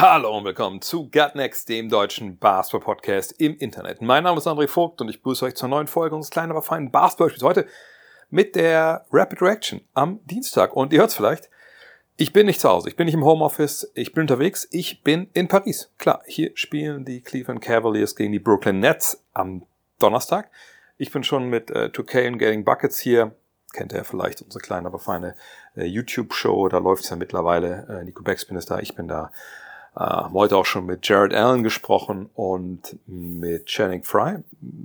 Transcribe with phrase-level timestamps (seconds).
[0.00, 4.00] Hallo und willkommen zu Gut Next, dem deutschen Basketball-Podcast im Internet.
[4.00, 6.62] Mein Name ist André Vogt und ich begrüße euch zur neuen Folge unseres kleinen, aber
[6.62, 7.42] feinen Basketball-Spiels.
[7.42, 7.66] Heute
[8.30, 10.76] mit der Rapid Reaction am Dienstag.
[10.76, 11.50] Und ihr hört es vielleicht,
[12.16, 15.30] ich bin nicht zu Hause, ich bin nicht im Homeoffice, ich bin unterwegs, ich bin
[15.32, 15.90] in Paris.
[15.98, 19.66] Klar, hier spielen die Cleveland Cavaliers gegen die Brooklyn Nets am
[19.98, 20.48] Donnerstag.
[20.96, 23.34] Ich bin schon mit äh, 2K und Getting Buckets hier.
[23.72, 25.34] Kennt ihr vielleicht unsere kleine, aber feine
[25.74, 26.68] äh, YouTube-Show.
[26.68, 27.88] Da läuft es ja mittlerweile.
[27.90, 29.32] Äh, Nico Beckspin ist da, ich bin da.
[29.98, 34.36] Haben heute auch schon mit Jared Allen gesprochen und mit Channing Fry.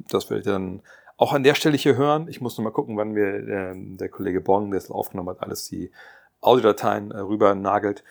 [0.10, 0.82] Das werdet ihr dann
[1.18, 2.28] auch an der Stelle hier hören.
[2.28, 5.44] Ich muss noch mal gucken, wann wir äh, der Kollege Bong, der es aufgenommen hat,
[5.44, 5.92] alles die
[6.42, 8.04] Audiodateien äh, rüber nagelt.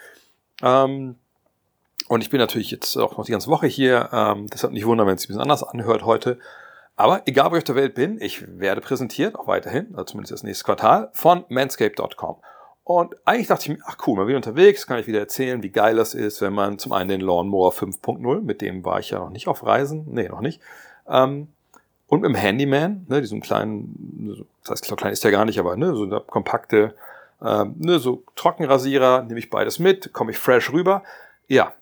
[0.63, 1.17] Ähm,
[2.07, 4.09] und ich bin natürlich jetzt auch noch die ganze Woche hier.
[4.13, 6.39] Ähm, deshalb nicht wundern, wenn es ein bisschen anders anhört heute.
[6.95, 10.33] Aber egal, wo ich auf der Welt bin, ich werde präsentiert, auch weiterhin, also zumindest
[10.33, 12.37] das nächste Quartal, von manscape.com.
[12.85, 15.71] Und eigentlich dachte ich mir, ach cool, mal wieder unterwegs, kann ich wieder erzählen, wie
[15.71, 19.21] geil das ist, wenn man zum einen den Lawnmower 5.0, mit dem war ich ja
[19.21, 20.61] noch nicht auf Reisen, nee, noch nicht,
[21.09, 21.49] ähm,
[22.13, 25.59] und mit dem Handyman, ne, diesem kleinen, das heißt, so klein ist der gar nicht,
[25.59, 26.95] aber ne, so eine kompakte,
[27.41, 31.05] ähm, ne, so Trockenrasierer, nehme ich beides mit, komme ich fresh rüber.
[31.49, 31.73] Ja,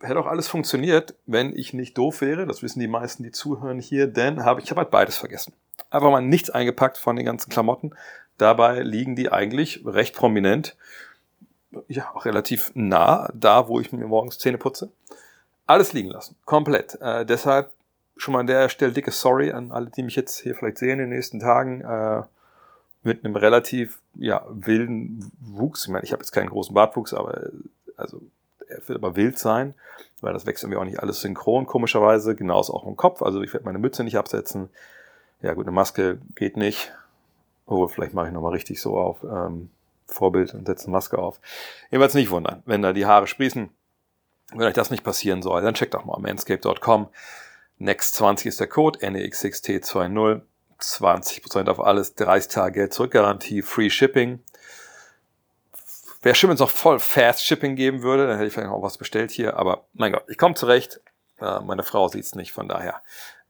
[0.00, 2.46] hätte auch alles funktioniert, wenn ich nicht doof wäre.
[2.46, 5.52] Das wissen die meisten, die zuhören hier, denn habe ich habe halt beides vergessen.
[5.90, 7.92] Einfach mal nichts eingepackt von den ganzen Klamotten.
[8.40, 10.76] Dabei liegen die eigentlich recht prominent,
[11.88, 14.90] ja, auch relativ nah da, wo ich mir morgens Zähne putze.
[15.66, 16.98] Alles liegen lassen, komplett.
[17.00, 17.70] Äh, deshalb
[18.16, 20.92] schon mal an der Stelle dicke Sorry an alle, die mich jetzt hier vielleicht sehen
[20.92, 21.82] in den nächsten Tagen.
[21.82, 22.22] Äh,
[23.02, 25.84] mit einem relativ ja, wilden Wuchs.
[25.84, 27.50] Ich meine, ich habe jetzt keinen großen Bartwuchs, aber
[27.96, 28.20] also
[28.68, 29.74] er wird aber wild sein,
[30.20, 32.34] weil das wächst irgendwie auch nicht alles synchron, komischerweise.
[32.34, 33.22] Genauso auch im Kopf.
[33.22, 34.68] Also ich werde meine Mütze nicht absetzen.
[35.40, 36.92] Ja gut, eine Maske geht nicht.
[37.70, 39.70] Oh, vielleicht mache ich nochmal richtig so auf ähm,
[40.08, 41.40] Vorbild und setze eine Maske auf.
[41.90, 43.70] Jedenfalls nicht wundern, wenn da die Haare sprießen.
[44.52, 47.08] Wenn euch das nicht passieren soll, dann checkt doch mal manscape.com.
[47.80, 50.42] Next20 ist der Code, NEXXT20.
[50.80, 54.42] 20% auf alles, 30 Tage Geld zurückgarantie, Free Shipping.
[56.22, 59.30] Wenn es noch voll Fast Shipping geben würde, dann hätte ich vielleicht auch was bestellt
[59.30, 61.00] hier, aber mein Gott, ich komme zurecht.
[61.38, 63.02] Äh, meine Frau sieht es nicht, von daher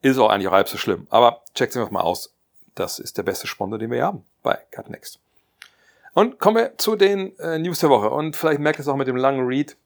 [0.03, 1.07] ist auch eigentlich auch halb so schlimm.
[1.09, 2.35] Aber checkt es einfach mal aus.
[2.75, 5.19] Das ist der beste Sponsor, den wir haben bei Cutnext.
[6.13, 8.11] Und kommen wir zu den äh, News der Woche.
[8.11, 9.77] Und vielleicht merkt ihr es auch mit dem langen Read.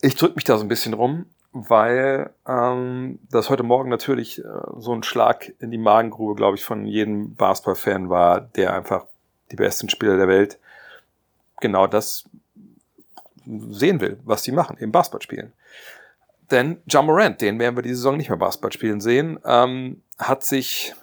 [0.00, 4.48] Ich drücke mich da so ein bisschen rum weil ähm, das heute Morgen natürlich äh,
[4.78, 9.06] so ein Schlag in die Magengrube, glaube ich, von jedem Basketball-Fan war, der einfach
[9.50, 10.58] die besten Spieler der Welt
[11.60, 12.24] genau das
[13.44, 15.52] sehen will, was die machen, eben Basketball spielen.
[16.52, 20.44] Denn John Morant, den werden wir diese Saison nicht mehr Basketball spielen sehen, ähm, hat
[20.44, 20.94] sich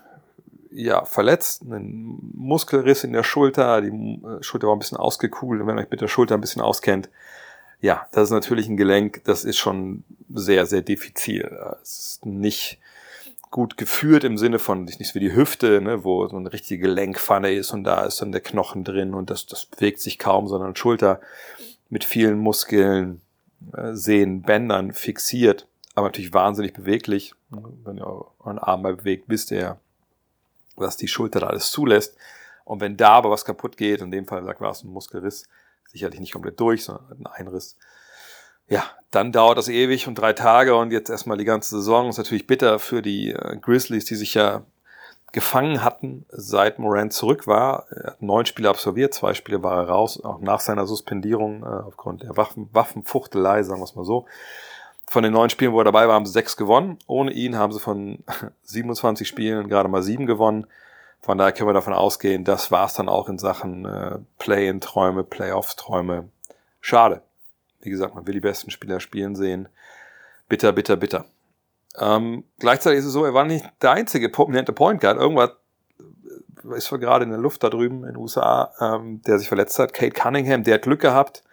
[0.77, 5.77] ja verletzt, einen Muskelriss in der Schulter, die äh, Schulter war ein bisschen ausgekugelt, wenn
[5.77, 7.09] ihr euch mit der Schulter ein bisschen auskennt,
[7.79, 11.55] ja, das ist natürlich ein Gelenk, das ist schon sehr, sehr diffizil.
[11.81, 12.79] Es ist nicht
[13.51, 17.53] gut geführt im Sinne von, nicht wie die Hüfte, ne, wo so eine richtige Gelenkpfanne
[17.53, 20.75] ist und da ist dann der Knochen drin und das, das bewegt sich kaum, sondern
[20.75, 21.21] Schulter
[21.89, 23.21] mit vielen Muskeln,
[23.73, 27.33] äh, Sehnen, Bändern fixiert, aber natürlich wahnsinnig beweglich.
[27.49, 28.07] Wenn ihr
[28.39, 29.77] euren Arm mal bewegt, wisst ihr,
[30.77, 32.15] was die Schulter da alles zulässt.
[32.63, 35.47] Und wenn da aber was kaputt geht, in dem Fall sagt, war es ein Muskelriss,
[35.91, 37.77] sicherlich nicht komplett durch, sondern ein Einriss.
[38.67, 42.09] Ja, dann dauert das ewig und drei Tage und jetzt erstmal die ganze Saison.
[42.09, 44.63] ist natürlich bitter für die äh, Grizzlies, die sich ja
[45.31, 47.85] gefangen hatten, seit Morant zurück war.
[47.91, 51.67] Er hat neun Spiele absolviert, zwei Spiele war er raus, auch nach seiner Suspendierung äh,
[51.67, 54.25] aufgrund der Waffen, Waffenfuchtelei, sagen wir es mal so.
[55.09, 56.99] Von den neun Spielen, wo er dabei war, haben sie sechs gewonnen.
[57.07, 58.23] Ohne ihn haben sie von
[58.63, 60.67] 27 Spielen gerade mal sieben gewonnen.
[61.21, 65.23] Von daher können wir davon ausgehen, das war es dann auch in Sachen äh, Play-in-Träume,
[65.23, 66.29] Playoffs-Träume.
[66.79, 67.21] Schade.
[67.81, 69.67] Wie gesagt, man will die besten Spieler spielen sehen.
[70.47, 71.25] Bitter, bitter, bitter.
[71.99, 75.17] Ähm, gleichzeitig ist es so, er war nicht der einzige prominente Point Guard.
[75.17, 75.51] Irgendwas
[76.75, 79.93] ist gerade in der Luft da drüben in den USA, ähm, der sich verletzt hat.
[79.93, 81.43] Kate Cunningham, der hat Glück gehabt,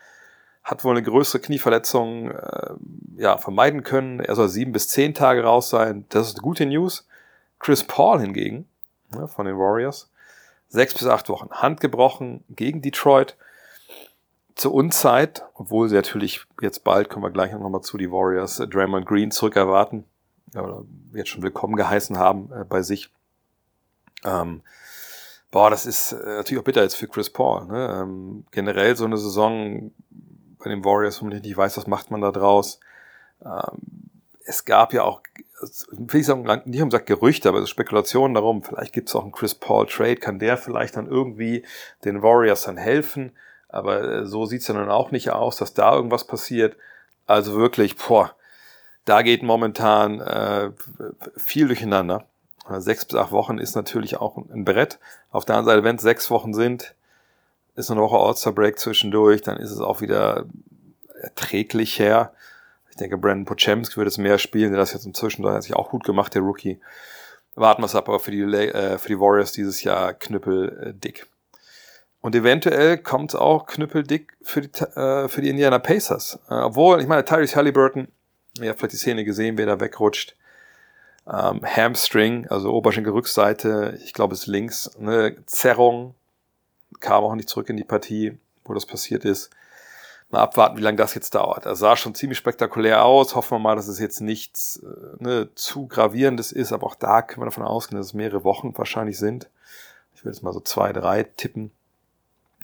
[0.64, 2.74] hat wohl eine größere Knieverletzung äh,
[3.16, 4.20] ja, vermeiden können.
[4.20, 6.06] Er soll sieben bis zehn Tage raus sein.
[6.08, 7.06] Das ist gute News.
[7.58, 8.66] Chris Paul hingegen,
[9.14, 10.10] ja, von den Warriors.
[10.68, 11.50] Sechs bis acht Wochen.
[11.50, 13.36] Handgebrochen gegen Detroit.
[14.54, 18.66] Zur Unzeit, obwohl sie natürlich jetzt bald, kommen wir gleich nochmal zu, die Warriors, äh,
[18.66, 20.04] Draymond Green zurück erwarten.
[20.54, 23.12] oder jetzt schon willkommen geheißen haben äh, bei sich.
[24.24, 24.62] Ähm,
[25.50, 27.66] boah, das ist äh, natürlich auch bitter jetzt für Chris Paul.
[27.66, 28.00] Ne?
[28.00, 29.90] Ähm, generell so eine Saison
[30.64, 32.80] bei den Warriors, man nicht weiß, was macht man da draus.
[33.44, 34.10] Ähm,
[34.44, 35.22] es gab ja auch,
[35.90, 39.54] will ich sagen, nicht um Gerüchte, aber Spekulationen darum, vielleicht gibt es auch einen Chris
[39.54, 41.64] Paul Trade, kann der vielleicht dann irgendwie
[42.04, 43.32] den Warriors dann helfen.
[43.68, 46.76] Aber äh, so sieht's ja dann auch nicht aus, dass da irgendwas passiert.
[47.26, 48.34] Also wirklich, boah,
[49.04, 50.70] da geht momentan äh,
[51.36, 52.26] viel durcheinander.
[52.78, 54.98] Sechs bis acht Wochen ist natürlich auch ein Brett.
[55.30, 56.94] Auf der anderen Seite, wenn es sechs Wochen sind,
[57.74, 60.46] ist eine Woche All-Star-Break zwischendurch, dann ist es auch wieder
[61.20, 62.32] erträglich her.
[62.90, 65.74] Ich denke, Brandon Pochemski würde es mehr spielen, der das jetzt inzwischen da hat sich
[65.74, 66.80] auch gut gemacht, der Rookie.
[67.56, 71.26] Warten wir es ab, aber für die, äh, für die Warriors dieses Jahr knüppeldick.
[72.20, 76.38] Und eventuell kommt es auch knüppeldick für die, äh, für die Indiana Pacers.
[76.48, 78.08] Äh, obwohl, ich meine, Tyrese Halliburton,
[78.60, 80.36] ihr habt vielleicht die Szene gesehen, wer da wegrutscht.
[81.26, 86.14] Ähm, Hamstring, also Oberschenkelrückseite, ich glaube es ist links, eine Zerrung,
[87.00, 89.50] kam auch nicht zurück in die Partie, wo das passiert ist.
[90.30, 91.66] Mal abwarten, wie lange das jetzt dauert.
[91.66, 93.36] Er sah schon ziemlich spektakulär aus.
[93.36, 97.22] Hoffen wir mal, dass es jetzt nichts äh, ne, zu gravierendes ist, aber auch da
[97.22, 99.48] können wir davon ausgehen, dass es mehrere Wochen wahrscheinlich sind.
[100.14, 101.70] Ich will jetzt mal so zwei, drei tippen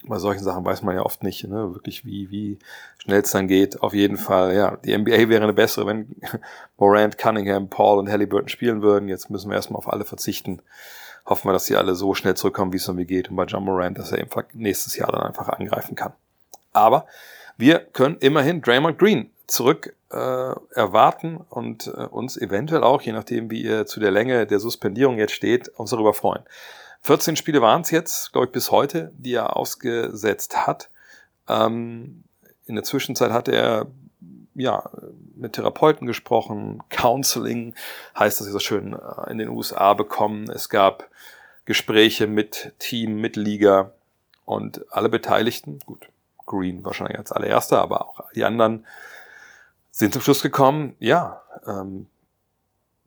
[0.05, 2.59] bei solchen Sachen weiß man ja oft nicht, ne, wirklich wie, wie
[2.99, 3.83] schnell es dann geht.
[3.83, 6.17] Auf jeden Fall, ja, die NBA wäre eine bessere, wenn
[6.79, 9.09] Morant, Cunningham, Paul und Halliburton spielen würden.
[9.09, 10.63] Jetzt müssen wir erstmal auf alle verzichten.
[11.27, 13.31] Hoffen wir, dass sie alle so schnell zurückkommen, wie es irgendwie geht.
[13.31, 16.13] Und bei John Morant, dass er eben nächstes Jahr dann einfach angreifen kann.
[16.73, 17.07] Aber
[17.57, 23.51] wir können immerhin Draymond Green zurück äh, erwarten und äh, uns eventuell auch, je nachdem,
[23.51, 26.43] wie ihr zu der Länge der Suspendierung jetzt steht, uns darüber freuen.
[27.03, 30.91] 14 Spiele waren es jetzt, glaube ich, bis heute, die er ausgesetzt hat.
[31.49, 32.25] Ähm,
[32.67, 33.87] in der Zwischenzeit hat er
[34.55, 34.91] ja
[35.35, 37.75] mit Therapeuten gesprochen, Counseling
[38.19, 40.51] heißt das so schön äh, in den USA bekommen.
[40.51, 41.09] Es gab
[41.65, 43.93] Gespräche mit Team, mit Liga
[44.45, 46.09] und alle Beteiligten, gut,
[46.47, 48.87] Green wahrscheinlich als allererster, aber auch die anderen
[49.91, 52.07] sind zum Schluss gekommen, ja, ähm,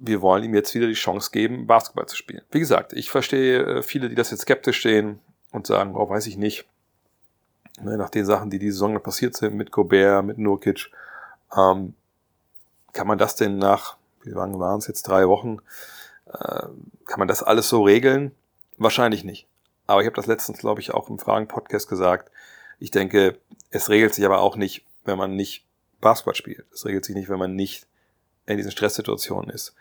[0.05, 2.43] wir wollen ihm jetzt wieder die Chance geben, Basketball zu spielen.
[2.51, 5.19] Wie gesagt, ich verstehe äh, viele, die das jetzt skeptisch sehen
[5.51, 6.65] und sagen, oh, weiß ich nicht.
[7.81, 10.91] Ne, nach den Sachen, die diese Saison passiert sind, mit Gobert, mit Nurkic,
[11.57, 11.93] ähm,
[12.91, 15.59] kann man das denn nach, wie lange waren es jetzt, drei Wochen,
[16.27, 16.67] äh,
[17.05, 18.35] kann man das alles so regeln?
[18.77, 19.47] Wahrscheinlich nicht.
[19.87, 22.29] Aber ich habe das letztens, glaube ich, auch im Fragen-Podcast gesagt.
[22.77, 23.37] Ich denke,
[23.69, 25.65] es regelt sich aber auch nicht, wenn man nicht
[26.01, 26.65] Basketball spielt.
[26.73, 27.87] Es regelt sich nicht, wenn man nicht
[28.45, 29.73] in diesen Stresssituationen ist.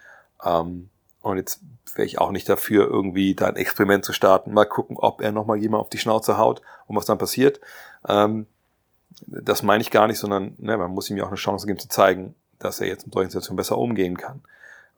[0.45, 0.89] Ähm,
[1.23, 1.61] und jetzt
[1.95, 4.53] wäre ich auch nicht dafür, irgendwie da ein Experiment zu starten.
[4.53, 7.61] Mal gucken, ob er nochmal jemand auf die Schnauze haut und was dann passiert.
[8.09, 8.47] Ähm,
[9.27, 11.79] das meine ich gar nicht, sondern ne, man muss ihm ja auch eine Chance geben
[11.79, 14.43] zu zeigen, dass er jetzt mit solchen Situationen besser umgehen kann.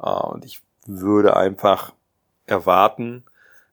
[0.01, 1.93] Äh, und ich würde einfach
[2.47, 3.25] erwarten,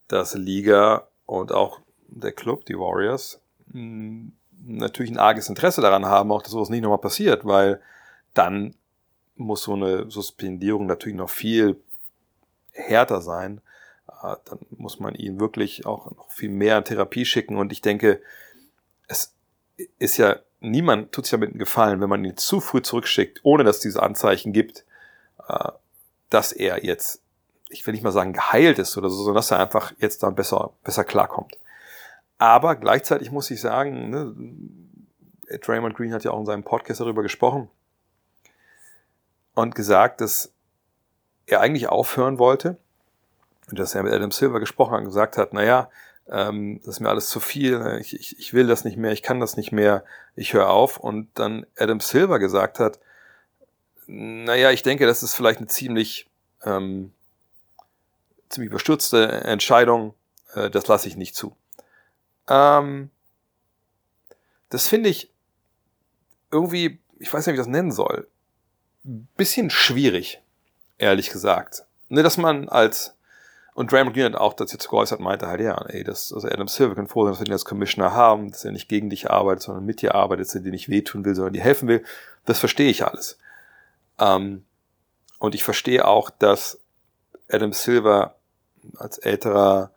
[0.07, 3.39] dass Liga und auch der Club, die Warriors,
[3.73, 7.81] natürlich ein arges Interesse daran haben, auch dass sowas nicht nochmal passiert, weil
[8.33, 8.75] dann
[9.41, 11.81] muss so eine Suspendierung natürlich noch viel
[12.71, 13.61] härter sein.
[14.07, 17.57] Äh, dann muss man ihn wirklich auch noch viel mehr in Therapie schicken.
[17.57, 18.21] Und ich denke,
[19.07, 19.35] es
[19.99, 23.63] ist ja, niemand tut sich damit einen Gefallen, wenn man ihn zu früh zurückschickt, ohne
[23.63, 24.85] dass es diese Anzeichen gibt,
[25.47, 25.71] äh,
[26.29, 27.21] dass er jetzt,
[27.69, 30.35] ich will nicht mal sagen geheilt ist oder so, sondern dass er einfach jetzt dann
[30.35, 31.57] besser, besser klarkommt.
[32.37, 34.35] Aber gleichzeitig muss ich sagen, ne,
[35.59, 37.69] Draymond Green hat ja auch in seinem Podcast darüber gesprochen,
[39.53, 40.53] und gesagt, dass
[41.45, 42.77] er eigentlich aufhören wollte
[43.69, 45.89] und dass er mit Adam Silver gesprochen hat und gesagt hat, naja,
[46.29, 47.99] ähm, das ist mir alles zu viel, ne?
[47.99, 50.05] ich, ich, ich will das nicht mehr, ich kann das nicht mehr,
[50.35, 50.97] ich höre auf.
[50.97, 52.99] Und dann Adam Silver gesagt hat,
[54.07, 56.29] naja, ich denke, das ist vielleicht eine ziemlich,
[56.63, 57.13] ähm,
[58.49, 60.13] ziemlich überstürzte Entscheidung,
[60.53, 61.55] äh, das lasse ich nicht zu.
[62.47, 63.09] Ähm,
[64.69, 65.31] das finde ich
[66.51, 68.27] irgendwie, ich weiß nicht, wie ich das nennen soll
[69.03, 70.41] bisschen schwierig,
[70.97, 71.85] ehrlich gesagt.
[72.09, 73.15] Ne, dass man als,
[73.73, 76.95] und Draymond Green hat auch jetzt geäußert, meinte halt, ja, ey, das, also Adam Silver
[76.95, 79.63] kann froh sein, dass wir den als Commissioner haben, dass er nicht gegen dich arbeitet,
[79.63, 82.03] sondern mit dir arbeitet, dass er dir nicht wehtun will, sondern dir helfen will.
[82.45, 83.37] Das verstehe ich alles.
[84.19, 84.65] Ähm,
[85.39, 86.79] und ich verstehe auch, dass
[87.49, 88.35] Adam Silver
[88.97, 89.91] als älterer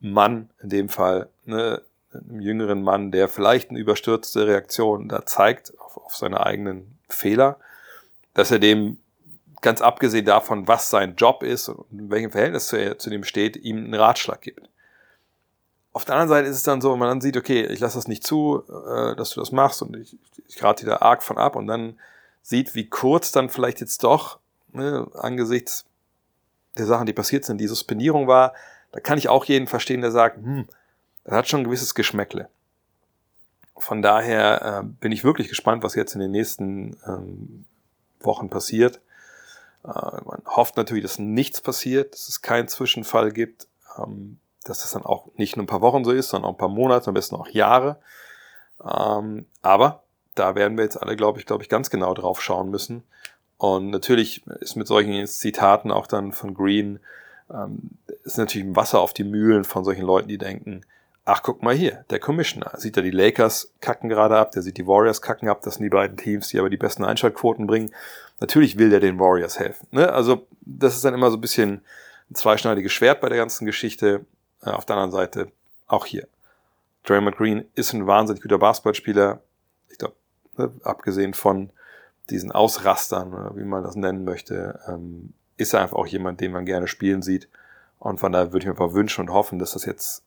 [0.00, 5.72] Mann in dem Fall, ne, einem jüngeren Mann, der vielleicht eine überstürzte Reaktion da zeigt
[5.78, 7.58] auf, auf seine eigenen Fehler,
[8.34, 8.98] dass er dem,
[9.62, 13.56] ganz abgesehen davon, was sein Job ist und in welchem Verhältnis zu, zu dem steht,
[13.56, 14.68] ihm einen Ratschlag gibt.
[15.94, 17.96] Auf der anderen Seite ist es dann so, wenn man dann sieht, okay, ich lasse
[17.96, 21.22] das nicht zu, äh, dass du das machst und ich, ich rate dir da arg
[21.22, 21.98] von ab und dann
[22.42, 24.38] sieht, wie kurz dann vielleicht jetzt doch
[24.72, 25.86] ne, angesichts
[26.76, 28.52] der Sachen, die passiert sind, die Suspendierung war,
[28.92, 30.66] da kann ich auch jeden verstehen, der sagt, hm,
[31.24, 32.48] das hat schon ein gewisses Geschmäckle.
[33.76, 37.64] Von daher äh, bin ich wirklich gespannt, was jetzt in den nächsten ähm,
[38.24, 39.00] Wochen passiert.
[39.84, 43.66] Äh, man hofft natürlich, dass nichts passiert, dass es keinen Zwischenfall gibt,
[43.98, 46.58] ähm, dass das dann auch nicht nur ein paar Wochen so ist, sondern auch ein
[46.58, 47.98] paar Monate, am besten auch Jahre.
[48.82, 50.02] Ähm, aber
[50.34, 53.04] da werden wir jetzt alle, glaube ich, glaube ich, ganz genau drauf schauen müssen.
[53.58, 57.00] Und natürlich ist mit solchen Zitaten auch dann von Green,
[57.50, 57.90] ähm,
[58.24, 60.84] ist natürlich Wasser auf die Mühlen von solchen Leuten, die denken,
[61.24, 64.76] ach guck mal hier, der Commissioner sieht ja die Lakers kacken gerade ab, der sieht
[64.76, 67.94] die Warriors kacken ab, das sind die beiden Teams, die aber die besten Einschaltquoten bringen.
[68.40, 69.88] Natürlich will der den Warriors helfen.
[69.90, 70.12] Ne?
[70.12, 71.82] Also das ist dann immer so ein bisschen
[72.30, 74.26] ein zweischneidiges Schwert bei der ganzen Geschichte.
[74.62, 75.52] Äh, auf der anderen Seite
[75.86, 76.26] auch hier.
[77.04, 79.40] Draymond Green ist ein wahnsinnig guter Basketballspieler.
[79.90, 80.14] Ich glaube,
[80.56, 81.70] ne, abgesehen von
[82.30, 86.64] diesen Ausrastern, wie man das nennen möchte, ähm, ist er einfach auch jemand, den man
[86.64, 87.48] gerne spielen sieht.
[87.98, 90.22] Und von daher würde ich mir einfach wünschen und hoffen, dass das jetzt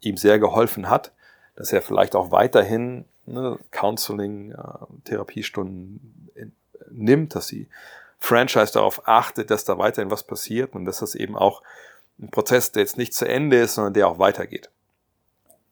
[0.00, 1.12] ihm sehr geholfen hat,
[1.56, 4.56] dass er vielleicht auch weiterhin ne, Counseling, äh,
[5.04, 6.52] Therapiestunden in,
[6.90, 7.68] nimmt, dass die
[8.18, 11.62] Franchise darauf achtet, dass da weiterhin was passiert und dass das eben auch
[12.18, 14.70] ein Prozess, der jetzt nicht zu Ende ist, sondern der auch weitergeht.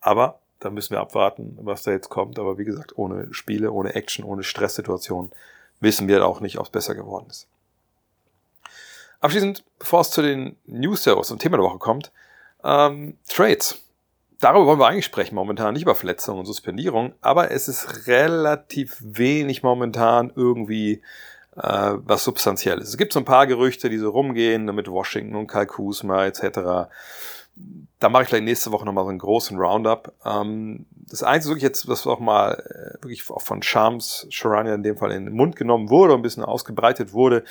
[0.01, 2.39] Aber da müssen wir abwarten, was da jetzt kommt.
[2.39, 5.31] Aber wie gesagt, ohne Spiele, ohne Action, ohne Stresssituationen
[5.81, 7.49] wissen wir auch nicht, ob es besser geworden ist.
[9.21, 12.13] Abschließend, bevor es zu den News der zum Thema der Woche kommt,
[12.63, 13.79] ähm, Trades.
[14.45, 18.99] Darüber wollen wir eigentlich sprechen momentan, nicht über Verletzungen und Suspendierung, aber es ist relativ
[19.01, 21.01] wenig momentan irgendwie
[21.57, 22.91] äh, was Substanzielles.
[22.91, 26.91] Es gibt so ein paar Gerüchte, die so rumgehen, mit Washington und Kyle Kuzma etc.
[27.99, 30.13] Da mache ich vielleicht nächste Woche nochmal so einen großen Roundup.
[30.27, 34.83] Ähm, das Einzige wirklich jetzt, was auch mal äh, wirklich auch von Shams, Sharania in
[34.83, 37.45] dem Fall in den Mund genommen wurde und ein bisschen ausgebreitet wurde,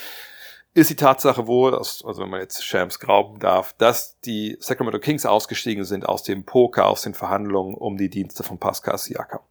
[0.73, 5.25] ist die Tatsache wohl, also wenn man jetzt Shams glauben darf, dass die Sacramento Kings
[5.25, 9.41] ausgestiegen sind aus dem Poker, aus den Verhandlungen um die Dienste von Pascal Siakam.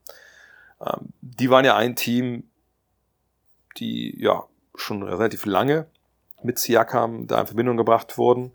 [0.84, 2.44] Ähm, die waren ja ein Team,
[3.78, 5.86] die ja schon relativ lange
[6.42, 8.52] mit Siakam da in Verbindung gebracht wurden.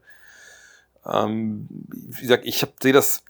[1.05, 3.23] Ähm, wie gesagt, ich sehe das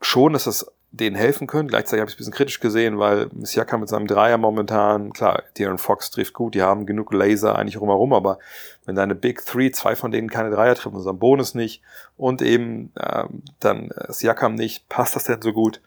[0.00, 1.70] schon, dass das denen helfen könnte.
[1.70, 5.42] Gleichzeitig habe ich es ein bisschen kritisch gesehen, weil Siakam mit seinem Dreier momentan, klar,
[5.58, 8.38] Darren Fox trifft gut, die haben genug Laser eigentlich rumherum, aber
[8.84, 11.82] wenn deine Big Three, zwei von denen keine Dreier treffen, unser Bonus nicht
[12.16, 15.80] und eben ähm, dann äh, Siakam nicht, passt das denn so gut?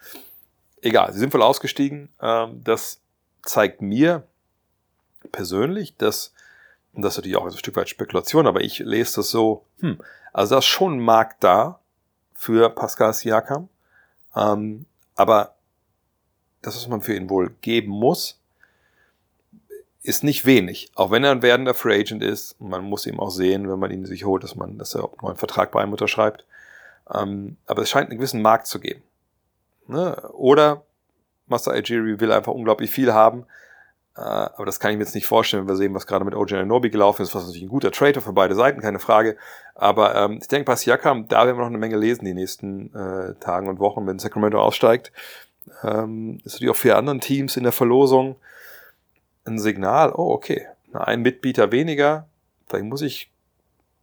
[0.81, 2.09] Egal, sie sind voll ausgestiegen.
[2.21, 2.99] Ähm, das
[3.43, 4.23] zeigt mir,
[5.31, 6.33] persönlich, dass,
[6.93, 9.99] und das ist natürlich auch ein Stück weit Spekulation, aber ich lese das so, hm,
[10.33, 11.79] also da ist schon ein Markt da
[12.33, 13.69] für Pascal Siakam,
[14.35, 14.85] ähm,
[15.17, 15.55] aber
[16.61, 18.39] das, was man für ihn wohl geben muss,
[20.03, 20.89] ist nicht wenig.
[20.95, 23.91] Auch wenn er ein werdender Free Agent ist, man muss ihm auch sehen, wenn man
[23.91, 26.45] ihn sich holt, dass man, dass er einen neuen Vertrag bei ihm unterschreibt.
[27.13, 29.03] Ähm, aber es scheint einen gewissen Markt zu geben.
[29.87, 30.15] Ne?
[30.31, 30.83] Oder
[31.47, 33.45] Master Algiri will einfach unglaublich viel haben,
[34.21, 36.65] aber das kann ich mir jetzt nicht vorstellen, wenn wir sehen, was gerade mit OJ
[36.65, 39.37] Nobi gelaufen ist, was natürlich ein guter Trader für beide Seiten, keine Frage.
[39.75, 42.93] Aber ähm, ich denke, bei Siakam, da werden wir noch eine Menge lesen die nächsten
[42.95, 45.11] äh, Tagen und Wochen, wenn Sacramento aussteigt.
[45.83, 48.37] Ähm, ist natürlich auch für anderen Teams in der Verlosung
[49.45, 52.27] ein Signal, oh, okay, ein Mitbieter weniger,
[52.67, 53.29] vielleicht muss ich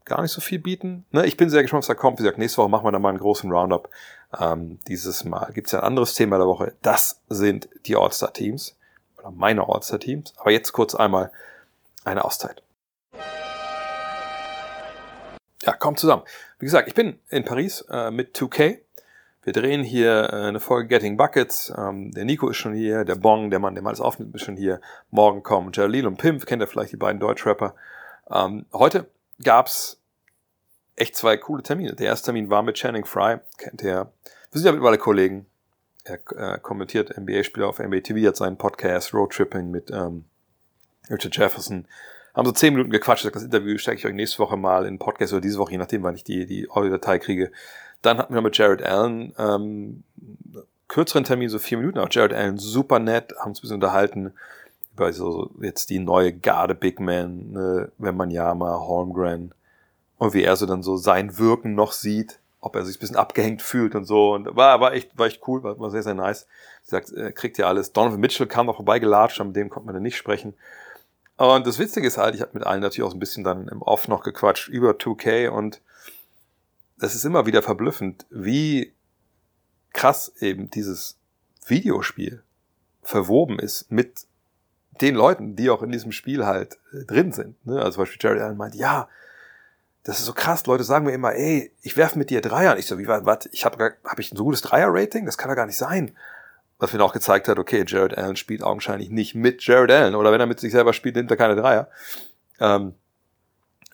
[0.05, 1.07] gar nicht so viel bieten.
[1.11, 2.19] Ne, ich bin sehr gespannt, was da kommt.
[2.19, 3.89] Wie gesagt, nächste Woche machen wir dann mal einen großen Roundup.
[4.39, 6.75] Ähm, dieses Mal gibt es ja ein anderes Thema der Woche.
[6.83, 8.77] Das sind die All-Star-Teams
[9.25, 10.35] oder meine All-Star-Teams.
[10.37, 11.31] Aber jetzt kurz einmal
[12.05, 12.63] eine Auszeit.
[15.63, 16.23] Ja, kommt zusammen.
[16.59, 18.79] Wie gesagt, ich bin in Paris äh, mit 2K.
[19.43, 21.73] Wir drehen hier äh, eine Folge Getting Buckets.
[21.77, 24.45] Ähm, der Nico ist schon hier, der Bong, der Mann, der mal alles aufnimmt, ist
[24.45, 24.81] schon hier.
[25.11, 27.75] Morgen kommen Jalil und Pimp, kennt ihr vielleicht die beiden Deutschrapper.
[28.31, 29.07] Ähm, heute
[29.43, 30.01] gab's
[30.97, 31.95] echt zwei coole Termine.
[31.95, 34.13] Der erste Termin war mit Channing Fry, kennt ihr.
[34.51, 35.47] Wir sind ja mittlerweile Kollegen
[36.05, 40.25] er äh, kommentiert NBA-Spieler auf NBA TV, hat seinen Podcast Road Tripping mit ähm,
[41.11, 41.87] Richard Jefferson.
[42.35, 45.33] Haben so zehn Minuten gequatscht, das Interview stecke ich euch nächste Woche mal in Podcast
[45.33, 47.53] oder diese Woche, je nachdem, wann ich die, die Audio-Datei kriege.
[48.03, 50.03] Dann hatten wir mit Jared Allen ähm,
[50.89, 54.33] kürzeren Termin, so vier Minuten, auch Jared Allen super nett, haben uns ein bisschen unterhalten
[54.93, 59.53] über so jetzt die neue Garde Big Man, ne, wenn man ja mal Holmgren
[60.19, 63.17] und wie er so dann so sein Wirken noch sieht ob er sich ein bisschen
[63.17, 64.33] abgehängt fühlt und so.
[64.33, 66.47] Und war, war echt, war echt cool, war, war sehr, sehr nice.
[66.81, 67.93] Wie gesagt, er kriegt ja alles.
[67.93, 70.55] Donovan Mitchell kam noch vorbeigelatscht, mit dem konnte man dann nicht sprechen.
[71.37, 73.69] Und das Witzige ist halt, ich habe mit allen natürlich auch so ein bisschen dann
[73.69, 75.83] im Off noch gequatscht über 2K und
[76.99, 78.93] das ist immer wieder verblüffend, wie
[79.93, 81.19] krass eben dieses
[81.67, 82.43] Videospiel
[83.03, 84.27] verwoben ist mit
[85.01, 87.67] den Leuten, die auch in diesem Spiel halt äh, drin sind.
[87.67, 87.79] Ne?
[87.79, 89.09] Also zum Beispiel Jared Allen meint, ja,
[90.05, 92.77] das ist so krass, Leute sagen mir immer, ey, ich werfe mit dir Dreier.
[92.77, 93.49] Ich so, wie war, was?
[93.53, 95.25] Ich habe hab ich ein so gutes Dreier-Rating?
[95.25, 96.15] Das kann doch gar nicht sein.
[96.79, 100.15] Was mir auch gezeigt hat, okay, Jared Allen spielt augenscheinlich nicht mit Jared Allen.
[100.15, 101.89] Oder wenn er mit sich selber spielt, nimmt er keine Dreier.
[102.61, 102.95] Ähm,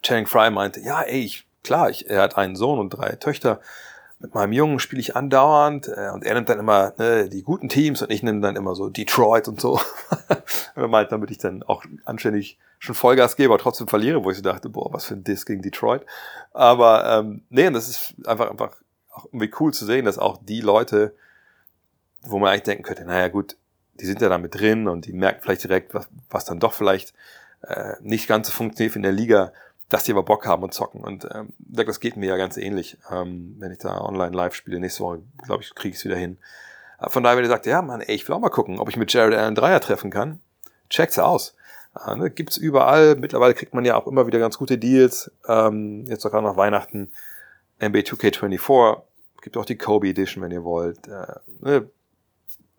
[0.03, 3.61] Channing Fry meinte, ja, ey, ich, klar, ich, er hat einen Sohn und drei Töchter.
[4.23, 7.71] Mit meinem Jungen spiele ich andauernd äh, und er nimmt dann immer ne, die guten
[7.71, 9.81] Teams und ich nehme dann immer so Detroit und so.
[10.75, 14.37] er meint, damit ich dann auch anständig schon Vollgas gebe, aber trotzdem verliere, wo ich
[14.37, 16.05] so dachte, boah, was für ein Diss gegen Detroit.
[16.53, 18.77] Aber ähm, nee, und das ist einfach, einfach
[19.11, 21.15] auch irgendwie cool zu sehen, dass auch die Leute,
[22.23, 23.57] wo man eigentlich denken könnte, naja gut,
[23.95, 26.73] die sind ja da mit drin und die merken vielleicht direkt, was, was dann doch
[26.73, 27.15] vielleicht
[27.63, 29.53] äh, nicht ganz so funktioniert in der Liga,
[29.91, 31.03] dass die aber Bock haben und zocken.
[31.03, 34.81] Und ähm, das geht mir ja ganz ähnlich, ähm, wenn ich da online live spiele.
[34.81, 36.39] Nächste Woche, glaube ich, kriege ich es wieder hin.
[37.01, 38.89] Äh, von daher, wenn ihr sagt, ja, Mann, ey, ich will auch mal gucken, ob
[38.89, 40.41] ich mit Jared Allen Dreier treffen kann,
[40.89, 41.57] checkt's aus.
[42.07, 43.17] Äh, ne, gibt's überall.
[43.17, 45.33] Mittlerweile kriegt man ja auch immer wieder ganz gute Deals.
[45.49, 47.11] Ähm, jetzt sogar nach Weihnachten
[47.83, 49.03] NBA 2K24.
[49.43, 51.09] Gibt auch die Kobe Edition, wenn ihr wollt.
[51.09, 51.91] Äh, ne,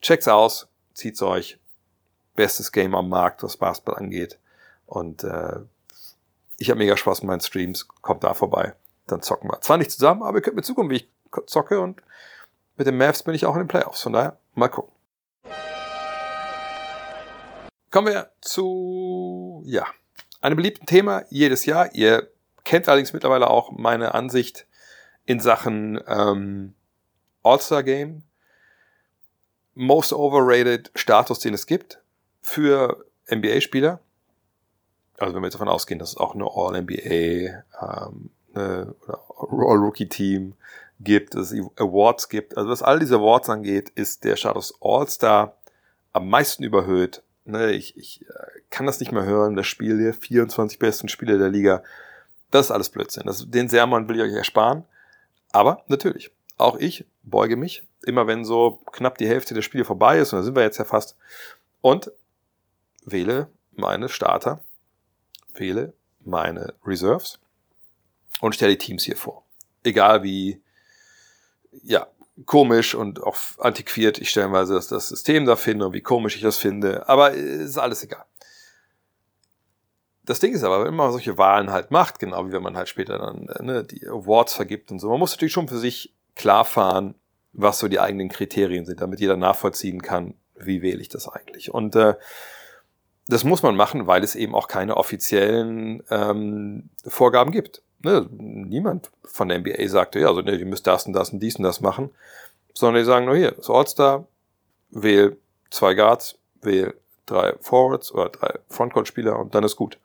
[0.01, 1.59] checkt's aus, zieht's euch.
[2.37, 4.39] Bestes Game am Markt, was Basketball angeht.
[4.85, 5.59] Und äh,
[6.61, 7.87] ich habe mega Spaß mit meinen Streams.
[7.87, 8.75] Kommt da vorbei.
[9.07, 9.59] Dann zocken wir.
[9.61, 11.09] Zwar nicht zusammen, aber ihr könnt mir zugucken, wie ich
[11.47, 11.79] zocke.
[11.79, 12.01] Und
[12.77, 14.03] mit den Mavs bin ich auch in den Playoffs.
[14.03, 14.93] Von daher, mal gucken.
[17.89, 19.85] Kommen wir zu, ja,
[20.39, 21.93] einem beliebten Thema jedes Jahr.
[21.95, 22.29] Ihr
[22.63, 24.67] kennt allerdings mittlerweile auch meine Ansicht
[25.25, 26.75] in Sachen ähm,
[27.43, 28.23] All-Star Game.
[29.73, 32.01] Most overrated Status, den es gibt
[32.41, 33.99] für NBA-Spieler
[35.21, 38.95] also wenn wir jetzt davon ausgehen, dass es auch eine All-NBA ähm, eine,
[39.37, 40.55] All-Rookie-Team
[40.99, 45.55] gibt, dass es Awards gibt, also was all diese Awards angeht, ist der Status All-Star
[46.13, 47.23] am meisten überhöht.
[47.45, 48.33] Ne, ich, ich äh,
[48.69, 51.83] kann das nicht mehr hören, das Spiel der 24 besten Spieler der Liga.
[52.51, 53.23] Das ist alles Blödsinn.
[53.25, 54.85] Das, den Sermon will ich euch ersparen.
[55.51, 60.19] Aber natürlich, auch ich beuge mich, immer wenn so knapp die Hälfte der Spiele vorbei
[60.19, 61.15] ist, und da sind wir jetzt ja fast,
[61.81, 62.11] und
[63.05, 64.63] wähle meine Starter
[65.53, 67.39] wähle meine Reserves
[68.39, 69.45] und stelle die Teams hier vor.
[69.83, 70.61] Egal wie,
[71.83, 72.07] ja,
[72.45, 76.41] komisch und auch antiquiert ich stellenweise das, das System da finde und wie komisch ich
[76.41, 78.25] das finde, aber ist alles egal.
[80.23, 82.89] Das Ding ist aber, wenn man solche Wahlen halt macht, genau wie wenn man halt
[82.89, 86.63] später dann ne, die Awards vergibt und so, man muss natürlich schon für sich klar
[86.63, 87.15] fahren,
[87.53, 91.73] was so die eigenen Kriterien sind, damit jeder nachvollziehen kann, wie wähle ich das eigentlich.
[91.73, 92.15] Und äh,
[93.31, 97.81] das muss man machen, weil es eben auch keine offiziellen ähm, Vorgaben gibt.
[98.03, 98.27] Ne?
[98.29, 101.55] Niemand von der NBA sagte, ja, also ne, ihr müsst das und das und dies
[101.55, 102.09] und das machen,
[102.73, 104.27] sondern die sagen nur hier, das All-Star,
[104.89, 105.37] wähl
[105.69, 106.93] zwei Guards, wähl
[107.25, 109.97] drei Forwards oder drei Frontcourt-Spieler und dann ist gut.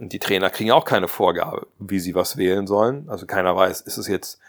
[0.00, 3.08] Und die Trainer kriegen auch keine Vorgabe, wie sie was wählen sollen.
[3.08, 4.40] Also keiner weiß, ist es jetzt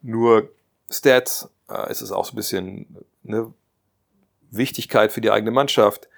[0.00, 0.48] nur
[0.90, 3.52] Stats, äh, ist es auch so ein bisschen ne,
[4.50, 6.08] Wichtigkeit für die eigene Mannschaft,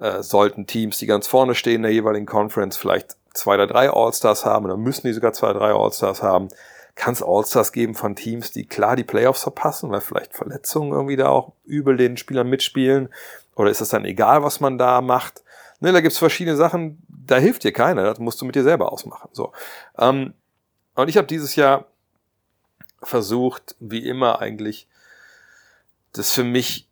[0.00, 3.90] äh, sollten Teams, die ganz vorne stehen in der jeweiligen Conference, vielleicht zwei oder drei
[3.90, 6.48] All-Stars haben oder müssen die sogar zwei oder drei All-Stars haben.
[6.94, 11.16] Kann es All-Stars geben von Teams, die klar die Playoffs verpassen, weil vielleicht Verletzungen irgendwie
[11.16, 13.08] da auch übel den Spielern mitspielen?
[13.54, 15.42] Oder ist es dann egal, was man da macht?
[15.80, 18.92] Ne, da gibt's verschiedene Sachen, da hilft dir keiner, das musst du mit dir selber
[18.92, 19.28] ausmachen.
[19.32, 19.52] So.
[19.96, 20.34] Ähm,
[20.94, 21.86] und ich habe dieses Jahr
[23.00, 24.88] versucht, wie immer eigentlich,
[26.12, 26.87] das für mich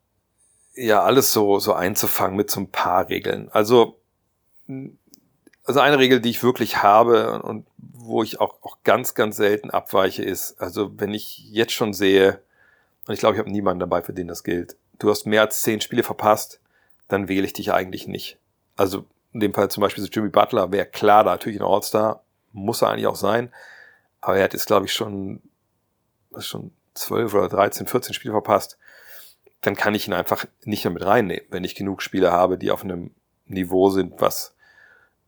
[0.77, 3.49] ja alles so, so einzufangen mit so ein paar Regeln.
[3.51, 3.99] Also,
[5.65, 9.71] also eine Regel, die ich wirklich habe und wo ich auch, auch ganz, ganz selten
[9.71, 12.43] abweiche, ist, also wenn ich jetzt schon sehe,
[13.07, 15.63] und ich glaube, ich habe niemanden dabei, für den das gilt, du hast mehr als
[15.63, 16.61] zehn Spiele verpasst,
[17.09, 18.39] dann wähle ich dich eigentlich nicht.
[18.77, 22.23] Also in dem Fall zum Beispiel so Jimmy Butler wäre klar, da natürlich ein All-Star,
[22.53, 23.53] muss er eigentlich auch sein,
[24.21, 25.43] aber er hat jetzt, glaube ich, schon,
[26.31, 28.79] was schon zwölf oder 13, 14 Spiele verpasst
[29.67, 32.71] dann kann ich ihn einfach nicht mehr mit reinnehmen, wenn ich genug Spieler habe, die
[32.71, 33.11] auf einem
[33.47, 34.55] Niveau sind, was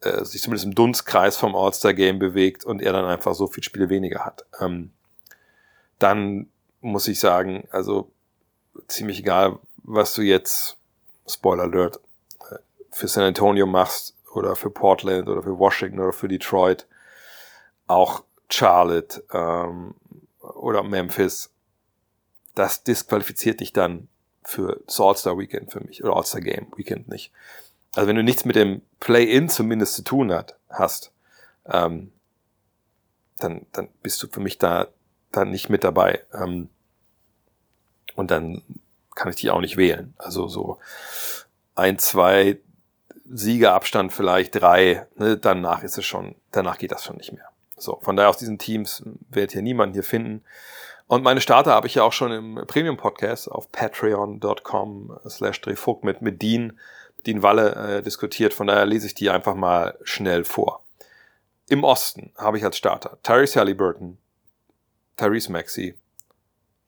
[0.01, 3.89] äh, sich zumindest im Dunstkreis vom All-Star-Game bewegt und er dann einfach so viel Spiele
[3.89, 4.45] weniger hat.
[4.61, 4.93] Ähm,
[5.99, 6.49] dann
[6.81, 8.13] muss ich sagen, also
[8.87, 10.77] ziemlich egal, was du jetzt,
[11.27, 11.99] Spoiler Alert,
[12.49, 12.59] äh,
[12.93, 16.87] für San Antonio machst oder für Portland oder für Washington oder für Detroit,
[17.89, 19.97] auch Charlotte ähm,
[20.39, 21.51] oder Memphis,
[22.55, 24.07] das disqualifiziert dich dann
[24.49, 27.33] für das All-Star Weekend für mich oder All-Star Game Weekend nicht.
[27.95, 31.13] Also wenn du nichts mit dem Play-In zumindest zu tun hat, hast,
[31.67, 32.13] ähm,
[33.37, 34.89] dann, dann bist du für mich da,
[35.33, 36.25] da nicht mit dabei.
[36.33, 36.71] Ähm,
[38.15, 38.63] und dann
[39.15, 40.15] kann ich dich auch nicht wählen.
[40.17, 40.79] Also so
[41.75, 42.59] ein, zwei
[43.31, 47.51] Siegerabstand vielleicht drei, ne, danach ist es schon, danach geht das schon nicht mehr.
[47.77, 50.43] So, von daher aus diesen Teams werdet ihr niemanden hier finden.
[51.09, 56.21] Und meine Starter habe ich ja auch schon im Premium-Podcast auf patreon.com slash drehvogt mit,
[56.21, 56.79] mit Dean,
[57.27, 58.53] Dean Walle äh, diskutiert.
[58.53, 60.85] Von daher lese ich die einfach mal schnell vor.
[61.71, 64.19] Im Osten habe ich als Starter Tyrese Halliburton,
[65.17, 65.95] Tyrese Maxey,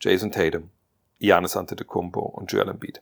[0.00, 0.70] Jason Tatum,
[1.18, 3.00] Giannis Antetokounmpo und Joel Embiid.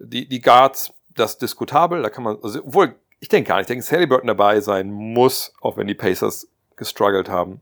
[0.00, 3.64] Die, die Guards, das ist diskutabel, da kann man, also, obwohl, ich denke gar nicht,
[3.64, 7.60] ich denke, dass Halliburton dabei sein muss, auch wenn die Pacers gestruggelt haben.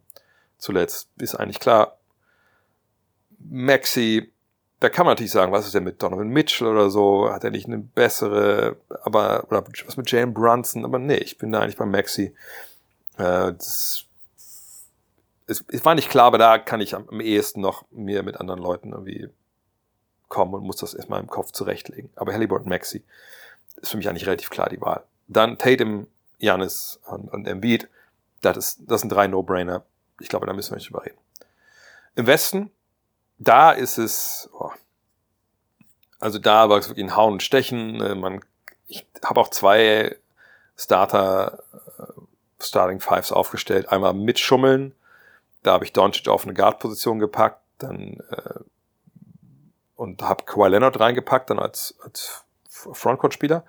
[0.59, 1.96] Zuletzt ist eigentlich klar.
[3.39, 4.33] Maxi,
[4.81, 7.31] da kann man natürlich sagen, was ist denn mit Donovan Mitchell oder so?
[7.31, 10.85] Hat er nicht eine bessere, aber, oder was mit Jalen Brunson?
[10.85, 12.35] Aber nee, ich bin da eigentlich bei Maxi.
[13.17, 14.05] Äh, das,
[15.47, 18.39] es, es war nicht klar, aber da kann ich am, am ehesten noch mir mit
[18.39, 19.29] anderen Leuten irgendwie
[20.29, 22.11] kommen und muss das erstmal im Kopf zurechtlegen.
[22.17, 23.05] Aber Halliburton Maxi
[23.77, 25.05] ist für mich eigentlich relativ klar die Wahl.
[25.29, 26.07] Dann Tatum,
[26.39, 27.89] Janis und, und Embiid.
[28.43, 29.85] Das, ist, das sind drei No-Brainer.
[30.21, 31.19] Ich glaube, da müssen wir nicht drüber reden.
[32.15, 32.71] Im Westen,
[33.39, 34.71] da ist es, oh,
[36.19, 38.01] also da war es wirklich ein Hauen und Stechen.
[38.01, 38.45] Äh, man,
[38.87, 40.17] ich habe auch zwei
[40.77, 41.63] Starter,
[41.99, 42.21] äh,
[42.61, 43.89] Starting Fives aufgestellt.
[43.91, 44.95] Einmal mit Schummeln.
[45.63, 48.61] Da habe ich Doncic auf eine Guard-Position gepackt, dann äh,
[49.97, 53.65] und habe Kawhi Leonard reingepackt, dann als, als Frontcourt-Spieler.